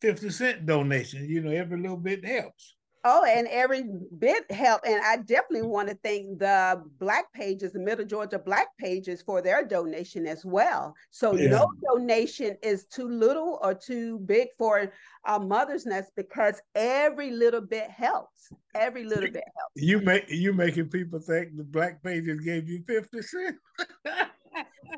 50 0.00 0.30
cent 0.30 0.66
donation. 0.66 1.28
You 1.28 1.40
know, 1.40 1.50
every 1.50 1.80
little 1.80 1.96
bit 1.96 2.24
helps. 2.24 2.76
Oh, 3.04 3.24
and 3.24 3.46
every 3.48 3.84
bit 4.18 4.50
help. 4.50 4.82
And 4.84 5.00
I 5.04 5.18
definitely 5.18 5.68
want 5.68 5.88
to 5.88 5.94
thank 6.02 6.38
the 6.38 6.82
Black 6.98 7.32
Pages, 7.32 7.72
the 7.72 7.78
Middle 7.78 8.04
Georgia 8.04 8.38
Black 8.38 8.68
Pages, 8.78 9.22
for 9.22 9.40
their 9.40 9.64
donation 9.64 10.26
as 10.26 10.44
well. 10.44 10.94
So 11.10 11.34
yeah. 11.34 11.50
no 11.50 11.70
donation 11.92 12.56
is 12.62 12.84
too 12.84 13.08
little 13.08 13.60
or 13.62 13.74
too 13.74 14.18
big 14.20 14.48
for 14.58 14.92
a 15.26 15.38
Mother's 15.38 15.86
Nest 15.86 16.12
because 16.16 16.60
every 16.74 17.30
little 17.30 17.60
bit 17.60 17.90
helps. 17.90 18.52
Every 18.74 19.04
little 19.04 19.30
bit 19.30 19.44
helps. 19.56 19.74
You 19.76 20.00
make 20.00 20.28
you 20.28 20.52
making 20.52 20.88
people 20.88 21.20
think 21.20 21.56
the 21.56 21.64
Black 21.64 22.02
Pages 22.02 22.40
gave 22.40 22.68
you 22.68 22.82
fifty 22.86 23.22
cents. 23.22 23.58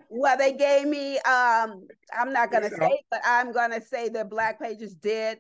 well, 0.08 0.36
they 0.36 0.52
gave 0.52 0.86
me. 0.86 1.18
Um, 1.18 1.86
I'm 2.18 2.32
not 2.32 2.50
gonna 2.50 2.70
say, 2.70 3.02
but 3.10 3.20
I'm 3.24 3.52
gonna 3.52 3.80
say 3.80 4.08
the 4.08 4.24
Black 4.24 4.60
Pages 4.60 4.94
did 4.94 5.38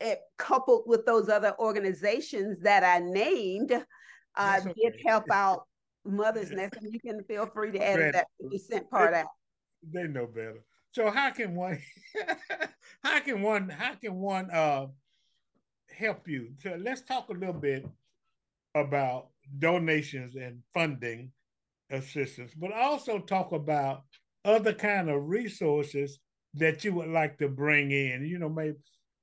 it 0.00 0.20
coupled 0.38 0.84
with 0.86 1.06
those 1.06 1.28
other 1.28 1.54
organizations 1.58 2.60
that 2.60 2.84
I 2.84 2.98
named, 3.04 3.72
uh, 4.36 4.60
okay. 4.60 4.72
did 4.82 4.94
help 5.06 5.24
out 5.30 5.66
Mother's 6.04 6.50
Nest. 6.50 6.74
And 6.80 6.92
you 6.92 7.00
can 7.00 7.22
feel 7.24 7.46
free 7.46 7.72
to 7.72 7.78
edit 7.78 8.12
that 8.12 8.26
50 8.50 8.80
part 8.90 9.12
they, 9.12 9.20
out. 9.20 9.26
They 9.92 10.08
know 10.08 10.26
better. 10.26 10.62
So 10.92 11.10
how 11.10 11.30
can 11.30 11.54
one 11.54 11.78
how 13.02 13.20
can 13.20 13.42
one 13.42 13.68
how 13.68 13.94
can 13.94 14.14
one 14.14 14.50
uh 14.50 14.86
help 15.90 16.28
you? 16.28 16.50
So 16.60 16.78
let's 16.80 17.02
talk 17.02 17.28
a 17.28 17.32
little 17.32 17.52
bit 17.52 17.86
about 18.74 19.28
donations 19.58 20.36
and 20.36 20.62
funding 20.72 21.32
assistance, 21.90 22.52
but 22.54 22.72
also 22.72 23.18
talk 23.18 23.52
about 23.52 24.04
other 24.44 24.72
kind 24.72 25.10
of 25.10 25.28
resources 25.28 26.18
that 26.54 26.84
you 26.84 26.94
would 26.94 27.08
like 27.08 27.38
to 27.38 27.48
bring 27.48 27.90
in. 27.90 28.24
You 28.24 28.38
know, 28.38 28.48
maybe 28.48 28.76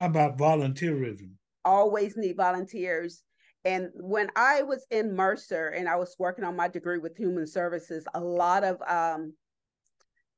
How 0.00 0.06
about 0.06 0.38
volunteerism? 0.38 1.30
Always 1.64 2.16
need 2.16 2.36
volunteers. 2.36 3.22
And 3.64 3.90
when 3.94 4.28
I 4.36 4.62
was 4.62 4.86
in 4.90 5.16
Mercer 5.16 5.68
and 5.68 5.88
I 5.88 5.96
was 5.96 6.16
working 6.18 6.44
on 6.44 6.56
my 6.56 6.68
degree 6.68 6.98
with 6.98 7.16
human 7.16 7.46
services, 7.46 8.06
a 8.14 8.20
lot 8.20 8.62
of 8.62 8.80
um, 8.86 9.32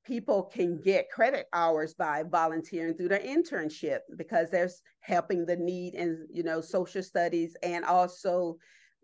people 0.05 0.45
can 0.45 0.81
get 0.81 1.11
credit 1.11 1.47
hours 1.53 1.93
by 1.95 2.23
volunteering 2.23 2.95
through 2.95 3.09
their 3.09 3.19
internship 3.19 3.99
because 4.17 4.51
there's 4.51 4.81
helping 5.01 5.45
the 5.45 5.57
need 5.57 5.95
in 5.95 6.27
you 6.33 6.45
know 6.45 6.61
social 6.61 7.03
studies 7.03 7.57
and 7.63 7.85
also 7.85 8.57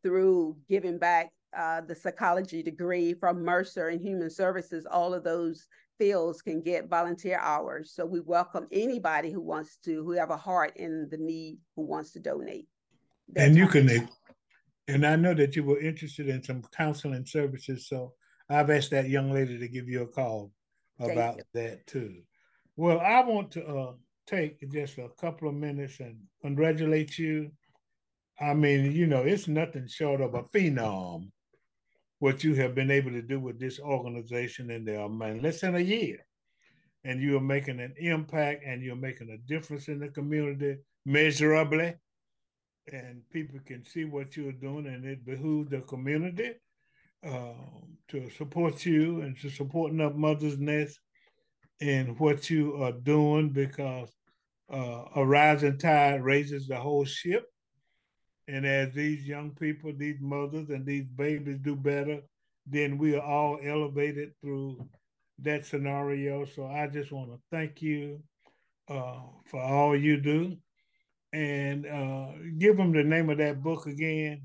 through 0.04 0.56
giving 0.68 0.98
back 0.98 1.30
uh, 1.56 1.80
the 1.80 1.94
psychology 1.94 2.62
degree 2.62 3.14
from 3.14 3.44
Mercer 3.44 3.88
and 3.88 4.00
human 4.00 4.30
services. 4.30 4.86
All 4.86 5.12
of 5.14 5.24
those 5.24 5.66
fields 5.98 6.42
can 6.42 6.62
get 6.62 6.88
volunteer 6.88 7.38
hours. 7.38 7.92
So 7.94 8.06
we 8.06 8.20
welcome 8.20 8.66
anybody 8.72 9.30
who 9.30 9.40
wants 9.40 9.76
to, 9.84 10.02
who 10.04 10.12
have 10.12 10.30
a 10.30 10.36
heart 10.36 10.72
in 10.76 11.08
the 11.10 11.18
need, 11.18 11.58
who 11.76 11.82
wants 11.82 12.12
to 12.12 12.20
donate 12.20 12.68
and 13.36 13.56
you 13.56 13.66
can 13.66 14.08
and 14.88 15.06
i 15.06 15.16
know 15.16 15.34
that 15.34 15.56
you 15.56 15.64
were 15.64 15.80
interested 15.80 16.28
in 16.28 16.42
some 16.42 16.62
counseling 16.76 17.24
services 17.24 17.88
so 17.88 18.12
i've 18.48 18.70
asked 18.70 18.90
that 18.90 19.08
young 19.08 19.32
lady 19.32 19.58
to 19.58 19.68
give 19.68 19.88
you 19.88 20.02
a 20.02 20.06
call 20.06 20.50
about 21.00 21.40
that 21.54 21.86
too. 21.86 22.22
Well 22.76 23.00
i 23.00 23.20
want 23.20 23.50
to 23.52 23.66
uh, 23.66 23.92
take 24.26 24.70
just 24.70 24.98
a 24.98 25.08
couple 25.20 25.48
of 25.48 25.54
minutes 25.54 26.00
and 26.00 26.16
congratulate 26.40 27.18
you. 27.18 27.50
I 28.40 28.54
mean 28.54 28.92
you 28.92 29.06
know 29.06 29.22
it's 29.22 29.48
nothing 29.48 29.88
short 29.88 30.20
of 30.20 30.34
a 30.34 30.42
phenom 30.42 31.30
what 32.18 32.44
you 32.44 32.54
have 32.54 32.72
been 32.72 32.90
able 32.90 33.10
to 33.10 33.22
do 33.22 33.40
with 33.40 33.58
this 33.58 33.80
organization 33.80 34.70
in 34.70 34.84
there 34.84 35.08
man 35.08 35.42
less 35.42 35.60
than 35.60 35.74
a 35.74 35.80
year. 35.80 36.24
And 37.04 37.20
you 37.20 37.36
are 37.36 37.40
making 37.40 37.80
an 37.80 37.94
impact 37.98 38.62
and 38.64 38.80
you're 38.80 38.94
making 38.94 39.30
a 39.30 39.38
difference 39.38 39.88
in 39.88 39.98
the 39.98 40.08
community 40.08 40.76
measurably 41.04 41.94
and 42.90 43.22
people 43.30 43.60
can 43.64 43.84
see 43.84 44.04
what 44.04 44.36
you're 44.36 44.52
doing, 44.52 44.86
and 44.86 45.04
it 45.04 45.24
behooves 45.24 45.70
the 45.70 45.80
community 45.82 46.52
uh, 47.24 47.52
to 48.08 48.28
support 48.30 48.84
you 48.84 49.20
and 49.20 49.38
to 49.38 49.50
supporting 49.50 50.00
up 50.00 50.16
Mother's 50.16 50.58
Nest 50.58 50.98
in 51.80 52.14
what 52.18 52.50
you 52.50 52.82
are 52.82 52.92
doing 52.92 53.50
because 53.50 54.10
uh, 54.72 55.04
a 55.16 55.24
rising 55.24 55.78
tide 55.78 56.22
raises 56.22 56.66
the 56.66 56.76
whole 56.76 57.04
ship. 57.04 57.44
And 58.48 58.66
as 58.66 58.92
these 58.92 59.24
young 59.24 59.52
people, 59.52 59.92
these 59.96 60.20
mothers, 60.20 60.70
and 60.70 60.84
these 60.84 61.06
babies 61.06 61.58
do 61.62 61.76
better, 61.76 62.20
then 62.66 62.98
we 62.98 63.14
are 63.14 63.22
all 63.22 63.58
elevated 63.62 64.32
through 64.40 64.88
that 65.40 65.64
scenario. 65.64 66.44
So 66.44 66.66
I 66.66 66.86
just 66.86 67.12
want 67.12 67.30
to 67.30 67.38
thank 67.50 67.82
you 67.82 68.20
uh, 68.88 69.20
for 69.46 69.60
all 69.60 69.96
you 69.96 70.20
do. 70.20 70.56
And 71.32 71.86
uh, 71.86 72.32
give 72.58 72.76
them 72.76 72.92
the 72.92 73.02
name 73.02 73.30
of 73.30 73.38
that 73.38 73.62
book 73.62 73.86
again. 73.86 74.42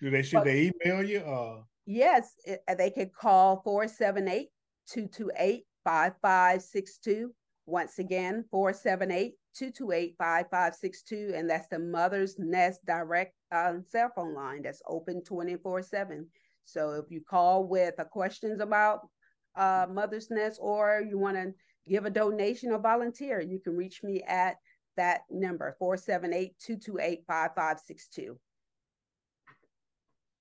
Do 0.00 0.10
they 0.10 0.22
should 0.22 0.44
they 0.44 0.70
email 0.84 1.02
you 1.02 1.20
or 1.20 1.64
yes, 1.86 2.34
uh, 2.48 2.74
they 2.74 2.90
could 2.90 3.14
call 3.14 3.62
478 3.62 4.48
228 4.88 5.64
5562. 5.84 7.32
Once 7.64 7.98
again, 7.98 8.44
478 8.50 9.32
228 9.54 10.14
5562. 10.18 11.32
And 11.34 11.48
that's 11.48 11.68
the 11.68 11.78
Mother's 11.78 12.38
Nest 12.38 12.84
direct 12.84 13.32
um, 13.52 13.82
cell 13.88 14.10
phone 14.14 14.34
line 14.34 14.60
that's 14.62 14.82
open 14.86 15.24
24 15.24 15.80
7. 15.82 16.26
So 16.66 16.92
if 16.92 17.10
you 17.10 17.20
call 17.20 17.64
with 17.64 17.94
questions 18.10 18.60
about 18.60 19.08
uh, 19.56 19.86
Mother's 19.90 20.30
Nest 20.30 20.60
or 20.60 21.02
you 21.08 21.18
want 21.18 21.36
to 21.36 21.54
give 21.88 22.04
a 22.04 22.10
donation 22.10 22.72
or 22.72 22.78
volunteer, 22.78 23.40
you 23.40 23.58
can 23.60 23.76
reach 23.76 24.02
me 24.02 24.22
at 24.26 24.56
that 24.96 25.20
number 25.30 25.76
478-228-5562. 25.80 28.36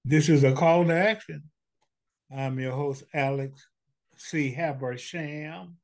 This 0.04 0.28
is 0.30 0.44
a 0.44 0.54
call 0.54 0.86
to 0.86 0.94
action. 0.94 1.44
I'm 2.36 2.60
your 2.60 2.74
host, 2.74 3.04
Alex 3.14 3.68
C. 4.18 4.52
Habersham, 4.52 5.76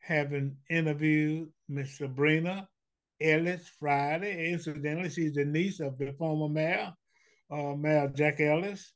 having 0.00 0.56
interviewed 0.70 1.50
Miss 1.68 1.98
Sabrina 1.98 2.68
Ellis 3.20 3.68
Friday. 3.80 4.52
Incidentally, 4.52 5.10
she's 5.10 5.34
the 5.34 5.44
niece 5.44 5.80
of 5.80 5.98
the 5.98 6.12
former 6.12 6.48
mayor, 6.48 6.94
uh, 7.50 7.74
Mayor 7.74 8.12
Jack 8.14 8.38
Ellis. 8.40 8.92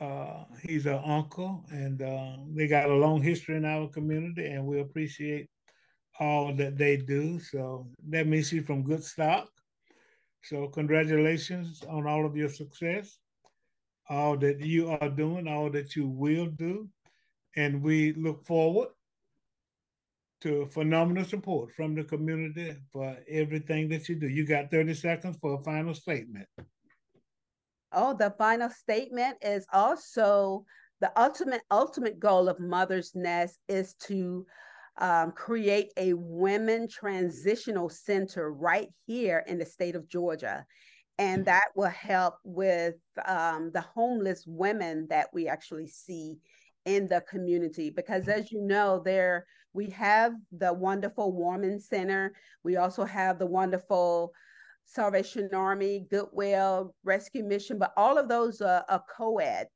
Uh, 0.00 0.44
he's 0.62 0.86
an 0.86 1.00
uncle, 1.04 1.62
and 1.70 2.00
uh, 2.00 2.36
they 2.54 2.66
got 2.66 2.88
a 2.88 2.94
long 2.94 3.20
history 3.20 3.56
in 3.56 3.66
our 3.66 3.86
community, 3.88 4.46
and 4.46 4.64
we 4.64 4.80
appreciate 4.80 5.48
all 6.18 6.54
that 6.54 6.78
they 6.78 6.96
do. 6.96 7.38
So 7.38 7.86
that 8.08 8.26
means 8.26 8.48
she's 8.48 8.64
from 8.64 8.82
good 8.82 9.04
stock. 9.04 9.48
So 10.42 10.68
congratulations 10.68 11.82
on 11.86 12.06
all 12.06 12.24
of 12.24 12.34
your 12.34 12.48
success, 12.48 13.18
all 14.08 14.38
that 14.38 14.60
you 14.60 14.88
are 14.88 15.10
doing, 15.10 15.46
all 15.46 15.70
that 15.70 15.94
you 15.94 16.08
will 16.08 16.46
do, 16.46 16.88
and 17.56 17.82
we 17.82 18.14
look 18.14 18.42
forward 18.46 18.88
to 20.40 20.64
phenomenal 20.66 21.24
support 21.24 21.70
from 21.72 21.94
the 21.94 22.04
community 22.04 22.74
for 22.90 23.18
everything 23.28 23.90
that 23.90 24.08
you 24.08 24.14
do. 24.14 24.28
You 24.28 24.46
got 24.46 24.70
30 24.70 24.94
seconds 24.94 25.36
for 25.38 25.58
a 25.58 25.62
final 25.62 25.92
statement. 25.92 26.46
Oh, 27.92 28.14
the 28.14 28.34
final 28.38 28.70
statement 28.70 29.36
is 29.42 29.66
also 29.72 30.64
the 31.00 31.10
ultimate 31.20 31.62
ultimate 31.70 32.20
goal 32.20 32.48
of 32.48 32.60
Mother's 32.60 33.12
Nest 33.14 33.58
is 33.68 33.94
to 34.06 34.46
um, 34.98 35.32
create 35.32 35.92
a 35.96 36.12
women 36.12 36.86
transitional 36.88 37.88
center 37.88 38.52
right 38.52 38.88
here 39.06 39.44
in 39.46 39.58
the 39.58 39.66
state 39.66 39.96
of 39.96 40.08
Georgia. 40.08 40.64
And 41.18 41.44
that 41.46 41.68
will 41.74 41.90
help 41.90 42.34
with 42.44 42.94
um, 43.26 43.70
the 43.74 43.80
homeless 43.80 44.44
women 44.46 45.06
that 45.10 45.28
we 45.32 45.48
actually 45.48 45.86
see 45.86 46.38
in 46.86 47.08
the 47.08 47.22
community. 47.28 47.90
Because 47.90 48.28
as 48.28 48.50
you 48.50 48.62
know, 48.62 49.02
there 49.04 49.46
we 49.72 49.90
have 49.90 50.32
the 50.50 50.72
wonderful 50.72 51.32
Warming 51.32 51.78
Center. 51.78 52.32
We 52.64 52.76
also 52.76 53.04
have 53.04 53.38
the 53.38 53.46
wonderful 53.46 54.32
Salvation 54.92 55.48
Army, 55.54 56.06
Goodwill, 56.10 56.94
Rescue 57.04 57.44
Mission, 57.44 57.78
but 57.78 57.92
all 57.96 58.18
of 58.18 58.28
those 58.28 58.60
are, 58.60 58.84
are 58.88 59.04
co 59.16 59.38
ed. 59.38 59.68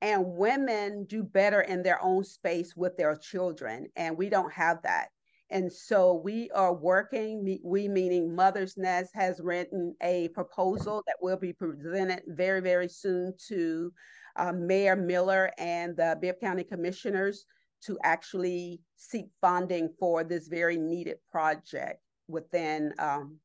And 0.00 0.24
women 0.26 1.04
do 1.04 1.22
better 1.22 1.60
in 1.62 1.82
their 1.82 2.02
own 2.02 2.24
space 2.24 2.74
with 2.76 2.96
their 2.96 3.16
children. 3.16 3.88
And 3.96 4.16
we 4.16 4.28
don't 4.28 4.52
have 4.52 4.82
that. 4.82 5.08
And 5.50 5.70
so 5.70 6.14
we 6.14 6.50
are 6.50 6.74
working, 6.74 7.60
we 7.62 7.88
meaning 7.88 8.34
Mother's 8.34 8.76
Nest 8.76 9.10
has 9.14 9.40
written 9.40 9.94
a 10.02 10.28
proposal 10.28 11.02
that 11.06 11.16
will 11.20 11.36
be 11.36 11.52
presented 11.52 12.22
very, 12.26 12.60
very 12.60 12.88
soon 12.88 13.34
to 13.48 13.92
uh, 14.36 14.52
Mayor 14.52 14.96
Miller 14.96 15.50
and 15.58 15.96
the 15.96 16.18
Bibb 16.20 16.40
County 16.40 16.64
Commissioners 16.64 17.44
to 17.84 17.98
actually 18.02 18.80
seek 18.96 19.26
funding 19.40 19.90
for 19.98 20.24
this 20.24 20.48
very 20.48 20.78
needed 20.78 21.18
project 21.30 22.00
within 22.28 22.94
um, 22.98 23.38